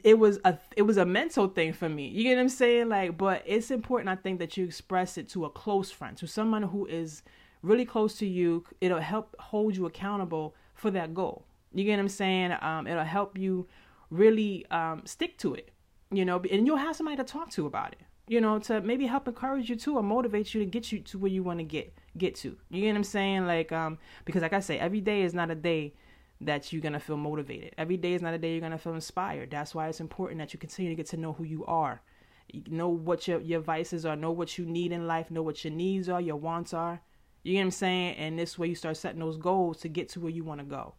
it 0.03 0.19
was 0.19 0.39
a 0.43 0.57
it 0.75 0.81
was 0.81 0.97
a 0.97 1.05
mental 1.05 1.47
thing 1.47 1.71
for 1.71 1.87
me. 1.87 2.07
You 2.07 2.23
get 2.23 2.35
what 2.35 2.41
I'm 2.41 2.49
saying? 2.49 2.89
Like, 2.89 3.17
but 3.17 3.41
it's 3.45 3.71
important 3.71 4.09
I 4.09 4.15
think 4.15 4.39
that 4.39 4.57
you 4.57 4.65
express 4.65 5.17
it 5.17 5.29
to 5.29 5.45
a 5.45 5.49
close 5.49 5.91
friend, 5.91 6.17
to 6.17 6.27
someone 6.27 6.63
who 6.63 6.85
is 6.87 7.23
really 7.61 7.85
close 7.85 8.17
to 8.17 8.25
you. 8.25 8.65
It'll 8.81 8.99
help 8.99 9.33
hold 9.39 9.77
you 9.77 9.85
accountable 9.85 10.55
for 10.73 10.91
that 10.91 11.13
goal. 11.13 11.45
You 11.73 11.85
get 11.85 11.93
what 11.93 11.99
I'm 11.99 12.09
saying? 12.09 12.53
Um, 12.61 12.85
it'll 12.85 13.05
help 13.05 13.37
you 13.37 13.67
really 14.09 14.65
um, 14.71 15.03
stick 15.05 15.37
to 15.39 15.53
it. 15.53 15.72
You 16.13 16.25
know, 16.25 16.41
and 16.51 16.67
you'll 16.67 16.77
have 16.77 16.95
somebody 16.95 17.17
to 17.17 17.23
talk 17.23 17.49
to 17.51 17.65
about 17.65 17.93
it. 17.93 18.01
You 18.27 18.39
know, 18.39 18.59
to 18.59 18.79
maybe 18.81 19.05
help 19.05 19.27
encourage 19.27 19.69
you 19.69 19.75
to 19.77 19.97
or 19.97 20.03
motivate 20.03 20.53
you 20.53 20.61
to 20.61 20.65
get 20.65 20.91
you 20.91 20.99
to 20.99 21.17
where 21.17 21.31
you 21.31 21.43
want 21.43 21.59
to 21.59 21.65
get 21.65 21.93
get 22.17 22.35
to. 22.35 22.55
You 22.69 22.81
get 22.81 22.87
what 22.89 22.97
I'm 22.97 23.03
saying? 23.03 23.47
Like, 23.47 23.71
um, 23.71 23.97
because 24.23 24.41
like 24.41 24.53
I 24.53 24.59
say, 24.59 24.79
every 24.79 25.01
day 25.01 25.23
is 25.23 25.33
not 25.33 25.51
a 25.51 25.55
day 25.55 25.93
that 26.41 26.71
you're 26.71 26.81
to 26.81 26.99
feel 26.99 27.17
motivated. 27.17 27.73
Every 27.77 27.97
day 27.97 28.13
is 28.13 28.21
not 28.21 28.33
a 28.33 28.37
day 28.37 28.57
you're 28.57 28.69
to 28.69 28.77
feel 28.77 28.93
inspired. 28.93 29.51
That's 29.51 29.73
why 29.73 29.87
it's 29.87 29.99
important 29.99 30.39
that 30.39 30.53
you 30.53 30.59
continue 30.59 30.91
to 30.91 30.95
get 30.95 31.07
to 31.07 31.17
know 31.17 31.33
who 31.33 31.43
you 31.43 31.65
are. 31.65 32.01
You 32.51 32.63
know 32.67 32.89
what 32.89 33.27
your, 33.27 33.39
your 33.39 33.61
vices 33.61 34.05
are, 34.05 34.15
know 34.15 34.31
what 34.31 34.57
you 34.57 34.65
need 34.65 34.91
in 34.91 35.07
life, 35.07 35.31
know 35.31 35.41
what 35.41 35.63
your 35.63 35.73
needs 35.73 36.09
are, 36.09 36.21
your 36.21 36.35
wants 36.35 36.73
are. 36.73 37.01
You 37.43 37.53
get 37.53 37.59
what 37.59 37.65
I'm 37.65 37.71
saying? 37.71 38.15
And 38.15 38.37
this 38.37 38.57
way 38.57 38.67
you 38.67 38.75
start 38.75 38.97
setting 38.97 39.19
those 39.19 39.37
goals 39.37 39.79
to 39.81 39.89
get 39.89 40.09
to 40.09 40.19
where 40.19 40.31
you 40.31 40.43
want 40.43 40.59
to 40.59 40.65
go. 40.65 40.95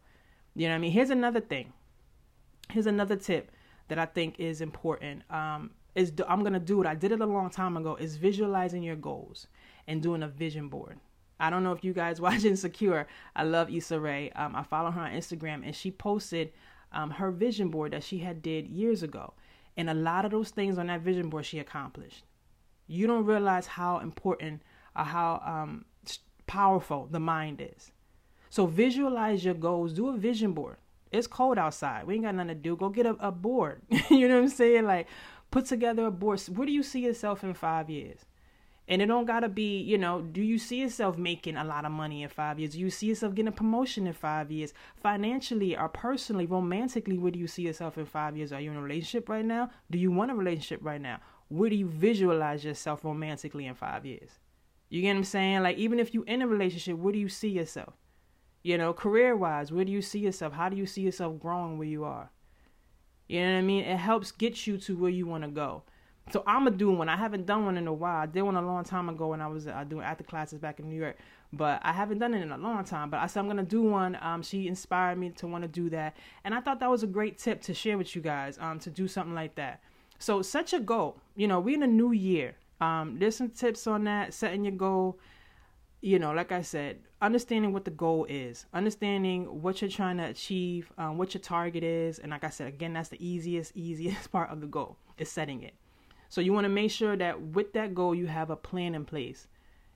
You 0.55 0.67
know 0.67 0.73
what 0.73 0.77
I 0.77 0.81
mean? 0.81 0.91
Here's 0.91 1.09
another 1.09 1.41
thing. 1.41 1.73
Here's 2.69 2.87
another 2.87 3.15
tip 3.15 3.51
that 3.87 3.99
I 3.99 4.05
think 4.05 4.39
is 4.39 4.61
important. 4.61 5.23
Um, 5.29 5.71
is 5.95 6.11
I'm 6.27 6.43
gonna 6.43 6.59
do 6.59 6.81
it. 6.81 6.87
I 6.87 6.95
did 6.95 7.11
it 7.11 7.21
a 7.21 7.25
long 7.25 7.49
time 7.49 7.77
ago. 7.77 7.95
Is 7.95 8.17
visualizing 8.17 8.83
your 8.83 8.95
goals 8.95 9.47
and 9.87 10.01
doing 10.01 10.23
a 10.23 10.27
vision 10.27 10.67
board. 10.67 10.99
I 11.39 11.49
don't 11.49 11.63
know 11.63 11.71
if 11.71 11.83
you 11.83 11.93
guys 11.93 12.21
watch 12.25 12.43
Insecure. 12.43 13.07
I 13.35 13.43
love 13.43 13.73
Issa 13.73 13.99
Rae. 13.99 14.31
Um, 14.31 14.55
I 14.55 14.63
follow 14.63 14.91
her 14.91 15.01
on 15.01 15.11
Instagram, 15.11 15.65
and 15.65 15.75
she 15.75 15.91
posted 15.91 16.51
um, 16.91 17.11
her 17.11 17.31
vision 17.31 17.69
board 17.69 17.93
that 17.93 18.03
she 18.03 18.19
had 18.19 18.41
did 18.41 18.67
years 18.67 19.03
ago, 19.03 19.33
and 19.77 19.89
a 19.89 19.93
lot 19.93 20.25
of 20.25 20.31
those 20.31 20.49
things 20.49 20.77
on 20.77 20.87
that 20.87 21.01
vision 21.01 21.29
board 21.29 21.45
she 21.45 21.59
accomplished. 21.59 22.23
You 22.87 23.07
don't 23.07 23.25
realize 23.25 23.65
how 23.65 23.99
important 23.99 24.61
or 24.95 25.03
how 25.03 25.41
um, 25.45 25.85
powerful 26.47 27.07
the 27.09 27.19
mind 27.19 27.61
is. 27.61 27.91
So 28.49 28.65
visualize 28.65 29.43
your 29.43 29.53
goals. 29.53 29.93
Do 29.93 30.09
a 30.09 30.17
vision 30.17 30.53
board. 30.53 30.77
It's 31.11 31.27
cold 31.27 31.57
outside. 31.57 32.05
We 32.07 32.15
ain't 32.15 32.23
got 32.23 32.35
nothing 32.35 32.49
to 32.49 32.55
do. 32.55 32.75
Go 32.75 32.89
get 32.89 33.05
a, 33.05 33.15
a 33.19 33.31
board. 33.31 33.81
you 34.09 34.27
know 34.27 34.35
what 34.35 34.43
I'm 34.43 34.49
saying? 34.49 34.85
Like, 34.85 35.07
put 35.51 35.65
together 35.65 36.05
a 36.05 36.11
board. 36.11 36.41
Where 36.53 36.65
do 36.65 36.71
you 36.71 36.83
see 36.83 37.01
yourself 37.01 37.43
in 37.43 37.53
five 37.53 37.89
years? 37.89 38.25
And 38.87 39.01
it 39.01 39.07
don't 39.07 39.25
gotta 39.25 39.49
be, 39.49 39.79
you 39.81 39.97
know, 39.97 40.21
do 40.21 40.41
you 40.41 40.59
see 40.59 40.81
yourself 40.81 41.17
making 41.17 41.57
a 41.57 41.63
lot 41.63 41.85
of 41.85 41.91
money 41.91 42.21
in 42.21 42.29
five 42.29 42.59
years? 42.59 42.73
Do 42.73 42.79
you 42.79 42.91
see 42.91 43.07
yourself 43.07 43.33
getting 43.33 43.47
a 43.47 43.51
promotion 43.51 44.05
in 44.05 44.13
five 44.13 44.51
years? 44.51 44.73
Financially 45.01 45.75
or 45.75 45.89
personally, 45.89 46.45
romantically, 46.45 47.17
where 47.17 47.31
do 47.31 47.39
you 47.39 47.47
see 47.47 47.63
yourself 47.63 47.97
in 47.97 48.05
five 48.05 48.37
years? 48.37 48.53
Are 48.53 48.61
you 48.61 48.69
in 48.69 48.77
a 48.77 48.81
relationship 48.81 49.27
right 49.27 49.45
now? 49.45 49.71
Do 49.89 49.97
you 49.97 50.11
want 50.11 50.29
a 50.29 50.35
relationship 50.35 50.81
right 50.83 51.01
now? 51.01 51.19
Where 51.47 51.69
do 51.69 51.75
you 51.75 51.87
visualize 51.87 52.63
yourself 52.63 53.03
romantically 53.03 53.65
in 53.65 53.73
five 53.73 54.05
years? 54.05 54.29
You 54.89 55.01
get 55.01 55.13
what 55.13 55.17
I'm 55.17 55.23
saying? 55.23 55.63
Like 55.63 55.77
even 55.77 55.99
if 55.99 56.13
you're 56.13 56.25
in 56.25 56.43
a 56.43 56.47
relationship, 56.47 56.97
where 56.97 57.13
do 57.13 57.19
you 57.19 57.29
see 57.29 57.49
yourself? 57.49 57.95
You 58.65 58.79
know, 58.79 58.93
career 58.93 59.35
wise, 59.35 59.71
where 59.71 59.85
do 59.85 59.91
you 59.91 60.01
see 60.01 60.17
yourself? 60.17 60.53
How 60.53 60.69
do 60.69 60.75
you 60.75 60.87
see 60.87 61.01
yourself 61.01 61.39
growing 61.39 61.77
where 61.77 61.87
you 61.87 62.03
are? 62.03 62.31
You 63.27 63.41
know 63.41 63.51
what 63.51 63.59
I 63.59 63.61
mean? 63.61 63.83
It 63.83 63.97
helps 63.97 64.31
get 64.31 64.65
you 64.65 64.79
to 64.79 64.97
where 64.97 65.11
you 65.11 65.27
want 65.27 65.43
to 65.43 65.51
go. 65.51 65.83
So 66.31 66.41
I'm 66.47 66.63
gonna 66.63 66.75
do 66.75 66.89
one. 66.89 67.07
I 67.07 67.15
haven't 67.15 67.45
done 67.45 67.65
one 67.65 67.77
in 67.77 67.85
a 67.85 67.93
while. 67.93 68.23
I 68.23 68.25
did 68.25 68.41
one 68.41 68.55
a 68.55 68.61
long 68.63 68.83
time 68.83 69.07
ago 69.07 69.27
when 69.27 69.39
I 69.39 69.45
was 69.45 69.67
uh, 69.67 69.83
doing 69.87 70.03
after 70.03 70.23
classes 70.23 70.57
back 70.57 70.79
in 70.79 70.89
New 70.89 70.99
York, 70.99 71.15
but 71.53 71.79
I 71.83 71.93
haven't 71.93 72.17
done 72.17 72.33
it 72.33 72.41
in 72.41 72.51
a 72.51 72.57
long 72.57 72.83
time. 72.83 73.11
But 73.11 73.19
I 73.19 73.27
said 73.27 73.41
I'm 73.41 73.47
gonna 73.47 73.61
do 73.61 73.83
one. 73.83 74.17
Um, 74.19 74.41
she 74.41 74.67
inspired 74.67 75.19
me 75.19 75.29
to 75.29 75.45
want 75.45 75.61
to 75.63 75.67
do 75.67 75.87
that, 75.91 76.17
and 76.43 76.55
I 76.55 76.59
thought 76.59 76.79
that 76.79 76.89
was 76.89 77.03
a 77.03 77.07
great 77.07 77.37
tip 77.37 77.61
to 77.61 77.73
share 77.75 77.99
with 77.99 78.15
you 78.15 78.23
guys. 78.23 78.57
Um, 78.59 78.79
to 78.79 78.89
do 78.89 79.07
something 79.07 79.35
like 79.35 79.53
that. 79.55 79.81
So 80.17 80.41
set 80.41 80.71
your 80.71 80.81
goal. 80.81 81.17
You 81.35 81.47
know, 81.47 81.59
we're 81.59 81.75
in 81.75 81.83
a 81.83 81.87
new 81.87 82.13
year. 82.13 82.55
Um, 82.81 83.17
there's 83.19 83.35
some 83.35 83.51
tips 83.51 83.85
on 83.85 84.05
that. 84.05 84.33
Setting 84.33 84.65
your 84.65 84.73
goal. 84.73 85.19
You 86.05 86.19
know, 86.19 86.33
like 86.33 86.51
I 86.51 86.61
said, 86.61 86.99
understanding 87.19 87.73
what 87.73 87.83
the 87.83 87.89
goal 87.89 88.27
is, 88.29 88.67
understanding 88.75 89.63
what 89.63 89.81
you're 89.81 89.89
trying 89.89 90.17
to 90.17 90.25
achieve, 90.25 90.91
um, 90.99 91.17
what 91.17 91.33
your 91.33 91.41
target 91.41 91.83
is, 91.83 92.19
and 92.19 92.29
like 92.29 92.43
I 92.43 92.51
said, 92.51 92.67
again, 92.67 92.93
that's 92.93 93.09
the 93.09 93.27
easiest, 93.27 93.71
easiest 93.75 94.31
part 94.31 94.51
of 94.51 94.61
the 94.61 94.67
goal 94.67 94.97
is 95.17 95.31
setting 95.31 95.63
it. 95.63 95.73
So 96.29 96.41
you 96.41 96.53
want 96.53 96.65
to 96.65 96.69
make 96.69 96.91
sure 96.91 97.17
that 97.17 97.41
with 97.41 97.73
that 97.73 97.95
goal 97.95 98.13
you 98.13 98.27
have 98.27 98.51
a 98.51 98.55
plan 98.55 98.93
in 98.93 99.03
place. 99.03 99.47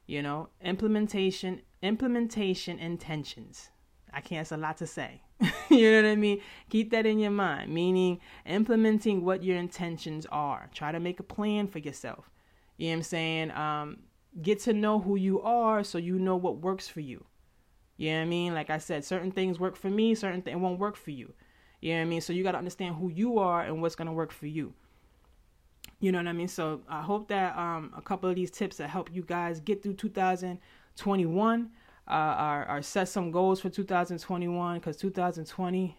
You 0.07 0.23
know, 0.23 0.49
implementation, 0.63 1.61
implementation 1.83 2.79
intentions. 2.79 3.69
I 4.11 4.21
can't. 4.21 4.41
It's 4.41 4.51
a 4.51 4.57
lot 4.57 4.77
to 4.77 4.87
say. 4.87 5.21
you 5.69 5.91
know 5.91 6.01
what 6.01 6.11
I 6.11 6.15
mean? 6.15 6.41
Keep 6.71 6.89
that 6.89 7.05
in 7.05 7.19
your 7.19 7.29
mind. 7.29 7.71
Meaning 7.71 8.19
implementing 8.47 9.23
what 9.23 9.43
your 9.43 9.57
intentions 9.57 10.25
are. 10.31 10.71
Try 10.73 10.91
to 10.91 10.99
make 10.99 11.19
a 11.19 11.23
plan 11.23 11.67
for 11.67 11.77
yourself. 11.77 12.31
You 12.77 12.87
know 12.87 12.93
what 12.93 12.97
I'm 12.97 13.03
saying? 13.03 13.51
Um, 13.51 13.97
get 14.41 14.59
to 14.61 14.73
know 14.73 14.99
who 14.99 15.15
you 15.15 15.41
are 15.41 15.83
so 15.83 15.97
you 15.97 16.17
know 16.19 16.35
what 16.35 16.57
works 16.57 16.87
for 16.87 17.01
you. 17.01 17.25
You 17.97 18.11
know 18.11 18.17
what 18.19 18.23
I 18.23 18.25
mean? 18.25 18.53
Like 18.53 18.69
I 18.69 18.77
said, 18.77 19.03
certain 19.03 19.31
things 19.31 19.59
work 19.59 19.75
for 19.75 19.89
me, 19.89 20.15
certain 20.15 20.41
things 20.41 20.57
won't 20.57 20.79
work 20.79 20.95
for 20.95 21.11
you. 21.11 21.33
You 21.81 21.93
know 21.93 21.99
what 21.99 22.05
I 22.05 22.09
mean? 22.09 22.21
So 22.21 22.33
you 22.33 22.43
got 22.43 22.53
to 22.53 22.57
understand 22.57 22.95
who 22.95 23.09
you 23.09 23.39
are 23.39 23.61
and 23.61 23.81
what's 23.81 23.95
going 23.95 24.07
to 24.07 24.13
work 24.13 24.31
for 24.31 24.47
you. 24.47 24.73
You 25.99 26.11
know 26.11 26.19
what 26.19 26.27
I 26.27 26.33
mean? 26.33 26.47
So 26.47 26.81
I 26.87 27.01
hope 27.01 27.27
that 27.27 27.57
um, 27.57 27.93
a 27.95 28.01
couple 28.01 28.29
of 28.29 28.35
these 28.35 28.51
tips 28.51 28.77
that 28.77 28.89
help 28.89 29.09
you 29.13 29.21
guys 29.21 29.59
get 29.59 29.83
through 29.83 29.95
2021 29.95 31.69
uh, 32.07 32.11
are, 32.11 32.65
are 32.65 32.81
set 32.81 33.09
some 33.09 33.31
goals 33.31 33.59
for 33.59 33.69
2021 33.69 34.79
because 34.79 34.95
2020, 34.95 35.97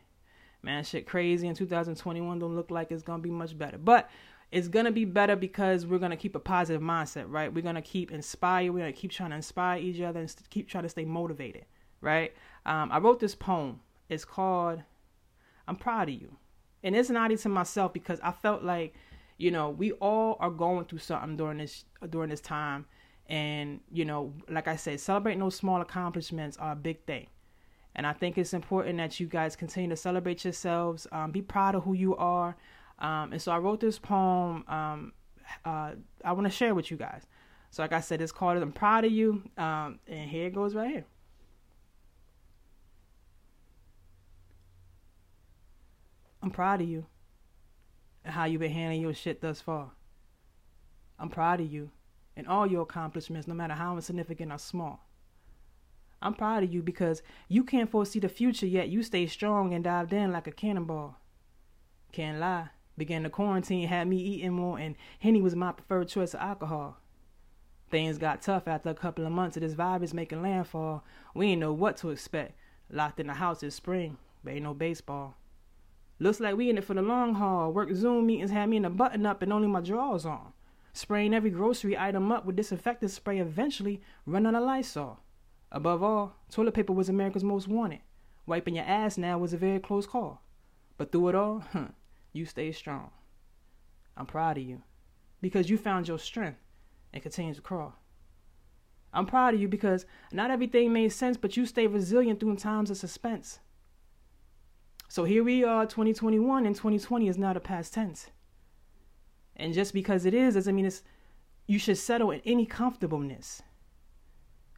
man, 0.62 0.85
shit 0.85 1.06
crazy. 1.06 1.49
And 1.49 1.56
2021 1.56 2.38
don't 2.38 2.56
look 2.56 2.70
like 2.70 2.90
it's 2.90 3.02
gonna 3.02 3.23
be 3.23 3.30
much 3.30 3.56
better, 3.59 3.76
but 3.76 4.09
it's 4.52 4.69
gonna 4.69 4.90
be 4.90 5.04
better 5.04 5.37
because 5.37 5.87
we're 5.87 5.99
gonna 5.99 6.16
keep 6.16 6.35
a 6.35 6.40
positive 6.40 6.83
mindset, 6.83 7.25
right? 7.28 7.52
We're 7.52 7.62
gonna 7.62 7.83
keep 7.83 8.11
inspired. 8.11 8.73
We're 8.73 8.80
gonna 8.80 8.92
keep 8.92 9.12
trying 9.12 9.30
to 9.30 9.37
inspire 9.37 9.78
each 9.78 10.00
other 10.00 10.21
and 10.21 10.35
keep 10.50 10.69
trying 10.69 10.83
to 10.83 10.88
stay 10.88 11.04
motivated, 11.04 11.66
right? 12.00 12.33
Um, 12.66 12.90
I 12.92 12.99
wrote 12.99 13.21
this 13.21 13.35
poem. 13.35 13.80
It's 14.09 14.25
called 14.25 14.83
"I'm 15.69 15.76
Proud 15.76 16.09
of 16.09 16.14
You," 16.14 16.37
and 16.83 16.97
it's 16.97 17.11
not 17.11 17.30
to 17.37 17.49
myself 17.49 17.92
because 17.92 18.21
I 18.23 18.33
felt 18.33 18.62
like 18.62 18.95
you 19.40 19.50
know 19.50 19.71
we 19.71 19.93
all 19.93 20.36
are 20.39 20.50
going 20.50 20.84
through 20.84 20.99
something 20.99 21.36
during 21.36 21.58
this 21.58 21.84
during 22.10 22.28
this 22.28 22.43
time 22.43 22.84
and 23.26 23.80
you 23.91 24.04
know 24.04 24.34
like 24.50 24.69
i 24.69 24.76
said 24.76 25.00
celebrating 25.00 25.41
those 25.41 25.56
small 25.56 25.80
accomplishments 25.80 26.58
are 26.58 26.73
a 26.73 26.76
big 26.76 27.02
thing 27.06 27.26
and 27.97 28.06
i 28.06 28.13
think 28.13 28.36
it's 28.36 28.52
important 28.52 28.99
that 28.99 29.19
you 29.19 29.26
guys 29.26 29.56
continue 29.56 29.89
to 29.89 29.97
celebrate 29.97 30.45
yourselves 30.45 31.06
um, 31.10 31.30
be 31.30 31.41
proud 31.41 31.75
of 31.75 31.84
who 31.84 31.95
you 31.95 32.15
are 32.17 32.54
um, 33.00 33.32
and 33.32 33.41
so 33.41 33.52
i 33.52 33.58
wrote 33.58 33.80
this 33.80 33.99
poem 33.99 34.65
um, 34.69 35.13
uh, 35.65 35.93
i 36.25 36.32
want 36.32 36.45
to 36.45 36.50
share 36.50 36.75
with 36.75 36.91
you 36.91 36.97
guys 36.97 37.23
so 37.71 37.82
like 37.82 37.93
i 37.93 38.00
said 38.00 38.21
it's 38.21 38.32
called 38.32 38.60
i'm 38.63 38.73
proud 38.73 39.04
of 39.04 39.13
you 39.13 39.43
um, 39.56 39.99
and 40.06 40.30
here 40.30 40.47
it 40.47 40.54
goes 40.54 40.75
right 40.75 40.91
here 40.91 41.04
i'm 46.43 46.50
proud 46.50 46.80
of 46.80 46.89
you 46.89 47.06
and 48.25 48.34
how 48.34 48.45
you've 48.45 48.60
been 48.60 48.73
handling 48.73 49.00
your 49.00 49.15
shit 49.15 49.41
thus 49.41 49.60
far. 49.60 49.93
I'm 51.19 51.28
proud 51.28 51.60
of 51.60 51.73
you 51.73 51.91
and 52.36 52.47
all 52.47 52.67
your 52.67 52.82
accomplishments, 52.82 53.47
no 53.47 53.54
matter 53.54 53.75
how 53.75 53.97
insignificant 53.97 54.52
or 54.52 54.58
small. 54.58 55.06
I'm 56.23 56.34
proud 56.34 56.63
of 56.63 56.73
you 56.73 56.82
because 56.82 57.23
you 57.49 57.65
can't 57.65 57.91
foresee 57.91 58.21
the 58.21 58.28
future 58.28 58.67
yet 58.67 58.89
you 58.89 59.02
stay 59.02 59.26
strong 59.26 59.73
and 59.73 59.84
dived 59.84 60.13
in 60.13 60.32
like 60.32 60.47
a 60.47 60.52
cannonball. 60.52 61.17
Can't 62.13 62.39
lie. 62.39 62.69
Began 63.00 63.23
the 63.23 63.30
quarantine 63.30 63.89
had 63.89 64.08
me 64.08 64.19
eating 64.19 64.52
more 64.52 64.78
and 64.78 64.95
Henny 65.21 65.41
was 65.41 65.56
my 65.56 65.73
preferred 65.73 66.08
choice 66.08 66.34
of 66.34 66.41
alcohol. 66.41 66.99
Things 67.91 68.19
got 68.19 68.43
tough 68.43 68.69
after 68.69 68.91
a 68.91 68.95
couple 68.95 69.25
of 69.25 69.32
months 69.32 69.56
of 69.56 69.63
this 69.63 69.73
virus 69.73 70.13
making 70.13 70.43
landfall. 70.43 71.02
We 71.34 71.47
ain't 71.47 71.63
know 71.63 71.73
what 71.73 71.97
to 71.97 72.10
expect. 72.10 72.58
Locked 72.91 73.19
in 73.19 73.28
the 73.28 73.32
house 73.32 73.60
this 73.60 73.75
spring, 73.75 74.19
but 74.45 74.52
ain't 74.52 74.65
no 74.65 74.75
baseball. 74.75 75.39
Looks 76.19 76.41
like 76.41 76.58
we 76.58 76.69
in 76.69 76.76
it 76.76 76.84
for 76.84 76.93
the 76.93 77.00
long 77.00 77.36
haul. 77.36 77.73
Work 77.73 77.89
Zoom 77.95 78.26
meetings 78.26 78.50
had 78.50 78.69
me 78.69 78.76
in 78.76 78.84
a 78.84 78.91
button 78.91 79.25
up 79.25 79.41
and 79.41 79.50
only 79.50 79.67
my 79.67 79.80
drawers 79.80 80.26
on. 80.26 80.52
Spraying 80.93 81.32
every 81.32 81.49
grocery 81.49 81.97
item 81.97 82.30
up 82.30 82.45
with 82.45 82.56
disinfectant 82.56 83.10
spray 83.10 83.39
eventually 83.39 84.02
run 84.26 84.47
out 84.47 84.54
of 84.54 84.63
Lysol. 84.63 85.21
Above 85.73 86.02
all, 86.02 86.36
toilet 86.50 86.75
paper 86.75 86.93
was 86.93 87.08
America's 87.08 87.45
most 87.45 87.67
wanted. 87.67 88.00
Wiping 88.45 88.75
your 88.75 88.84
ass 88.84 89.17
now 89.17 89.39
was 89.39 89.54
a 89.54 89.56
very 89.56 89.80
close 89.80 90.06
call. 90.06 90.43
But 90.99 91.13
through 91.13 91.30
it 91.30 91.34
all, 91.34 91.65
huh, 91.73 91.86
you 92.32 92.45
stay 92.45 92.73
strong. 92.73 93.10
I'm 94.16 94.26
proud 94.26 94.58
of 94.58 94.64
you 94.64 94.82
because 95.40 95.71
you 95.71 95.78
found 95.78 96.08
your 96.08 96.19
strength 96.19 96.60
and 97.12 97.23
continue 97.23 97.54
to 97.54 97.60
crawl. 97.60 97.95
I'm 99.12 99.26
proud 99.26 99.54
of 99.54 99.60
you 99.60 99.69
because 99.69 100.06
not 100.32 100.50
everything 100.50 100.93
made 100.93 101.08
sense, 101.10 101.36
but 101.36 101.56
you 101.56 101.66
stayed 101.66 101.88
resilient 101.88 102.38
through 102.38 102.56
times 102.56 102.90
of 102.90 102.97
suspense. 102.97 103.58
So 105.08 105.25
here 105.25 105.43
we 105.43 105.64
are, 105.64 105.86
2021, 105.86 106.66
and 106.66 106.76
2020 106.76 107.26
is 107.26 107.36
now 107.36 107.52
the 107.52 107.60
past 107.60 107.93
tense. 107.93 108.30
And 109.56 109.75
just 109.75 109.93
because 109.93 110.25
it 110.25 110.34
is 110.34 110.54
doesn't 110.54 110.75
mean 110.75 110.86
it's 110.86 111.02
you 111.66 111.78
should 111.78 111.99
settle 111.99 112.30
in 112.30 112.40
any 112.45 112.66
comfortableness. 112.66 113.62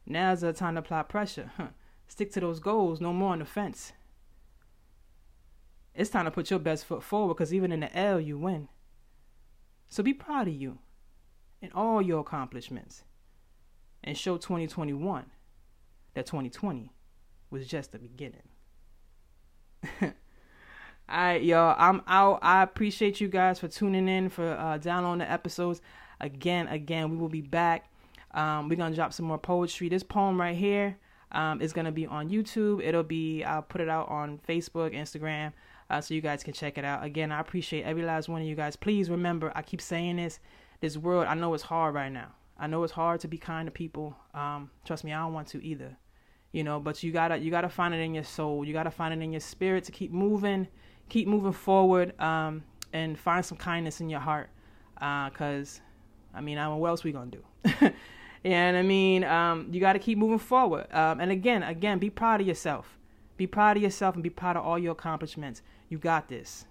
Now's 0.05 0.41
the 0.41 0.53
time 0.53 0.75
to 0.75 0.79
apply 0.79 1.03
pressure. 1.03 1.51
Huh. 1.57 1.67
Stick 2.07 2.31
to 2.33 2.39
those 2.39 2.59
goals, 2.59 2.99
no 2.99 3.13
more 3.13 3.33
on 3.33 3.39
the 3.39 3.45
fence. 3.45 3.93
It's 5.95 6.09
time 6.09 6.25
to 6.25 6.31
put 6.31 6.49
your 6.49 6.59
best 6.59 6.85
foot 6.85 7.03
forward 7.03 7.35
because 7.35 7.53
even 7.53 7.71
in 7.71 7.81
the 7.81 7.97
L, 7.97 8.19
you 8.19 8.37
win. 8.37 8.69
So 9.89 10.01
be 10.01 10.13
proud 10.13 10.47
of 10.47 10.55
you 10.55 10.79
and 11.61 11.71
all 11.73 12.01
your 12.01 12.21
accomplishments 12.21 13.03
and 14.03 14.17
show 14.17 14.37
2021 14.37 15.25
that 16.15 16.25
2020 16.25 16.91
was 17.49 17.67
just 17.67 17.91
the 17.91 17.99
beginning. 17.99 18.41
All 20.01 20.11
right, 21.09 21.43
y'all. 21.43 21.75
I'm 21.77 22.01
out. 22.07 22.39
I 22.41 22.63
appreciate 22.63 23.21
you 23.21 23.27
guys 23.27 23.59
for 23.59 23.67
tuning 23.67 24.07
in, 24.07 24.29
for 24.29 24.51
uh, 24.51 24.77
downloading 24.77 25.19
the 25.19 25.31
episodes. 25.31 25.81
Again, 26.19 26.67
again, 26.69 27.11
we 27.11 27.17
will 27.17 27.29
be 27.29 27.41
back. 27.41 27.91
Um, 28.31 28.69
we're 28.69 28.77
gonna 28.77 28.95
drop 28.95 29.13
some 29.13 29.25
more 29.25 29.37
poetry. 29.37 29.89
This 29.89 30.01
poem 30.01 30.39
right 30.39 30.55
here 30.55 30.97
um, 31.31 31.61
is 31.61 31.73
gonna 31.73 31.91
be 31.91 32.07
on 32.07 32.29
YouTube. 32.29 32.81
It'll 32.83 33.03
be. 33.03 33.43
I'll 33.43 33.61
put 33.61 33.81
it 33.81 33.89
out 33.89 34.09
on 34.09 34.39
Facebook, 34.47 34.95
Instagram, 34.95 35.51
uh, 35.89 36.01
so 36.01 36.13
you 36.13 36.21
guys 36.21 36.43
can 36.43 36.53
check 36.53 36.77
it 36.77 36.85
out. 36.85 37.03
Again, 37.03 37.31
I 37.31 37.39
appreciate 37.39 37.83
every 37.83 38.03
last 38.03 38.29
one 38.29 38.41
of 38.41 38.47
you 38.47 38.55
guys. 38.55 38.75
Please 38.75 39.09
remember, 39.09 39.51
I 39.55 39.61
keep 39.61 39.81
saying 39.81 40.17
this. 40.17 40.39
This 40.81 40.97
world, 40.97 41.27
I 41.27 41.33
know 41.33 41.53
it's 41.53 41.63
hard 41.63 41.95
right 41.95 42.11
now. 42.11 42.33
I 42.57 42.67
know 42.67 42.83
it's 42.83 42.93
hard 42.93 43.21
to 43.21 43.27
be 43.27 43.37
kind 43.37 43.67
to 43.67 43.71
people. 43.71 44.15
Um, 44.33 44.69
trust 44.85 45.03
me, 45.03 45.13
I 45.13 45.19
don't 45.21 45.33
want 45.33 45.47
to 45.49 45.65
either. 45.65 45.97
You 46.51 46.63
know, 46.63 46.79
but 46.79 47.01
you 47.01 47.11
gotta 47.11 47.37
you 47.37 47.49
gotta 47.49 47.69
find 47.69 47.93
it 47.93 47.99
in 47.99 48.13
your 48.13 48.23
soul. 48.23 48.63
You 48.63 48.73
gotta 48.73 48.91
find 48.91 49.13
it 49.13 49.23
in 49.23 49.31
your 49.31 49.39
spirit 49.39 49.85
to 49.85 49.91
keep 49.91 50.11
moving 50.11 50.67
keep 51.09 51.27
moving 51.27 51.51
forward 51.51 52.19
um, 52.19 52.63
and 52.91 53.17
find 53.17 53.45
some 53.45 53.57
kindness 53.57 54.01
in 54.01 54.09
your 54.09 54.19
heart. 54.19 54.49
Uh, 54.99 55.29
Because, 55.29 55.81
uh, 56.33 56.37
I 56.37 56.41
mean, 56.41 56.57
I 56.57 56.67
mean, 56.67 56.79
what 56.79 56.89
else 56.89 57.03
we 57.03 57.11
gonna 57.11 57.31
do? 57.31 57.43
and 58.43 58.77
I 58.77 58.81
mean, 58.81 59.23
um, 59.23 59.67
you 59.71 59.79
got 59.79 59.93
to 59.93 59.99
keep 59.99 60.17
moving 60.17 60.39
forward. 60.39 60.87
Um, 60.93 61.19
and 61.19 61.31
again, 61.31 61.63
again, 61.63 61.99
be 61.99 62.09
proud 62.09 62.41
of 62.41 62.47
yourself. 62.47 62.97
Be 63.43 63.47
proud 63.47 63.75
of 63.75 63.83
yourself 63.83 64.15
and 64.15 64.23
be 64.23 64.29
proud 64.29 64.55
of 64.55 64.63
all 64.63 64.79
your 64.79 64.93
accomplishments. 64.93 65.61
You 65.89 65.97
got 65.97 66.29
this. 66.29 66.63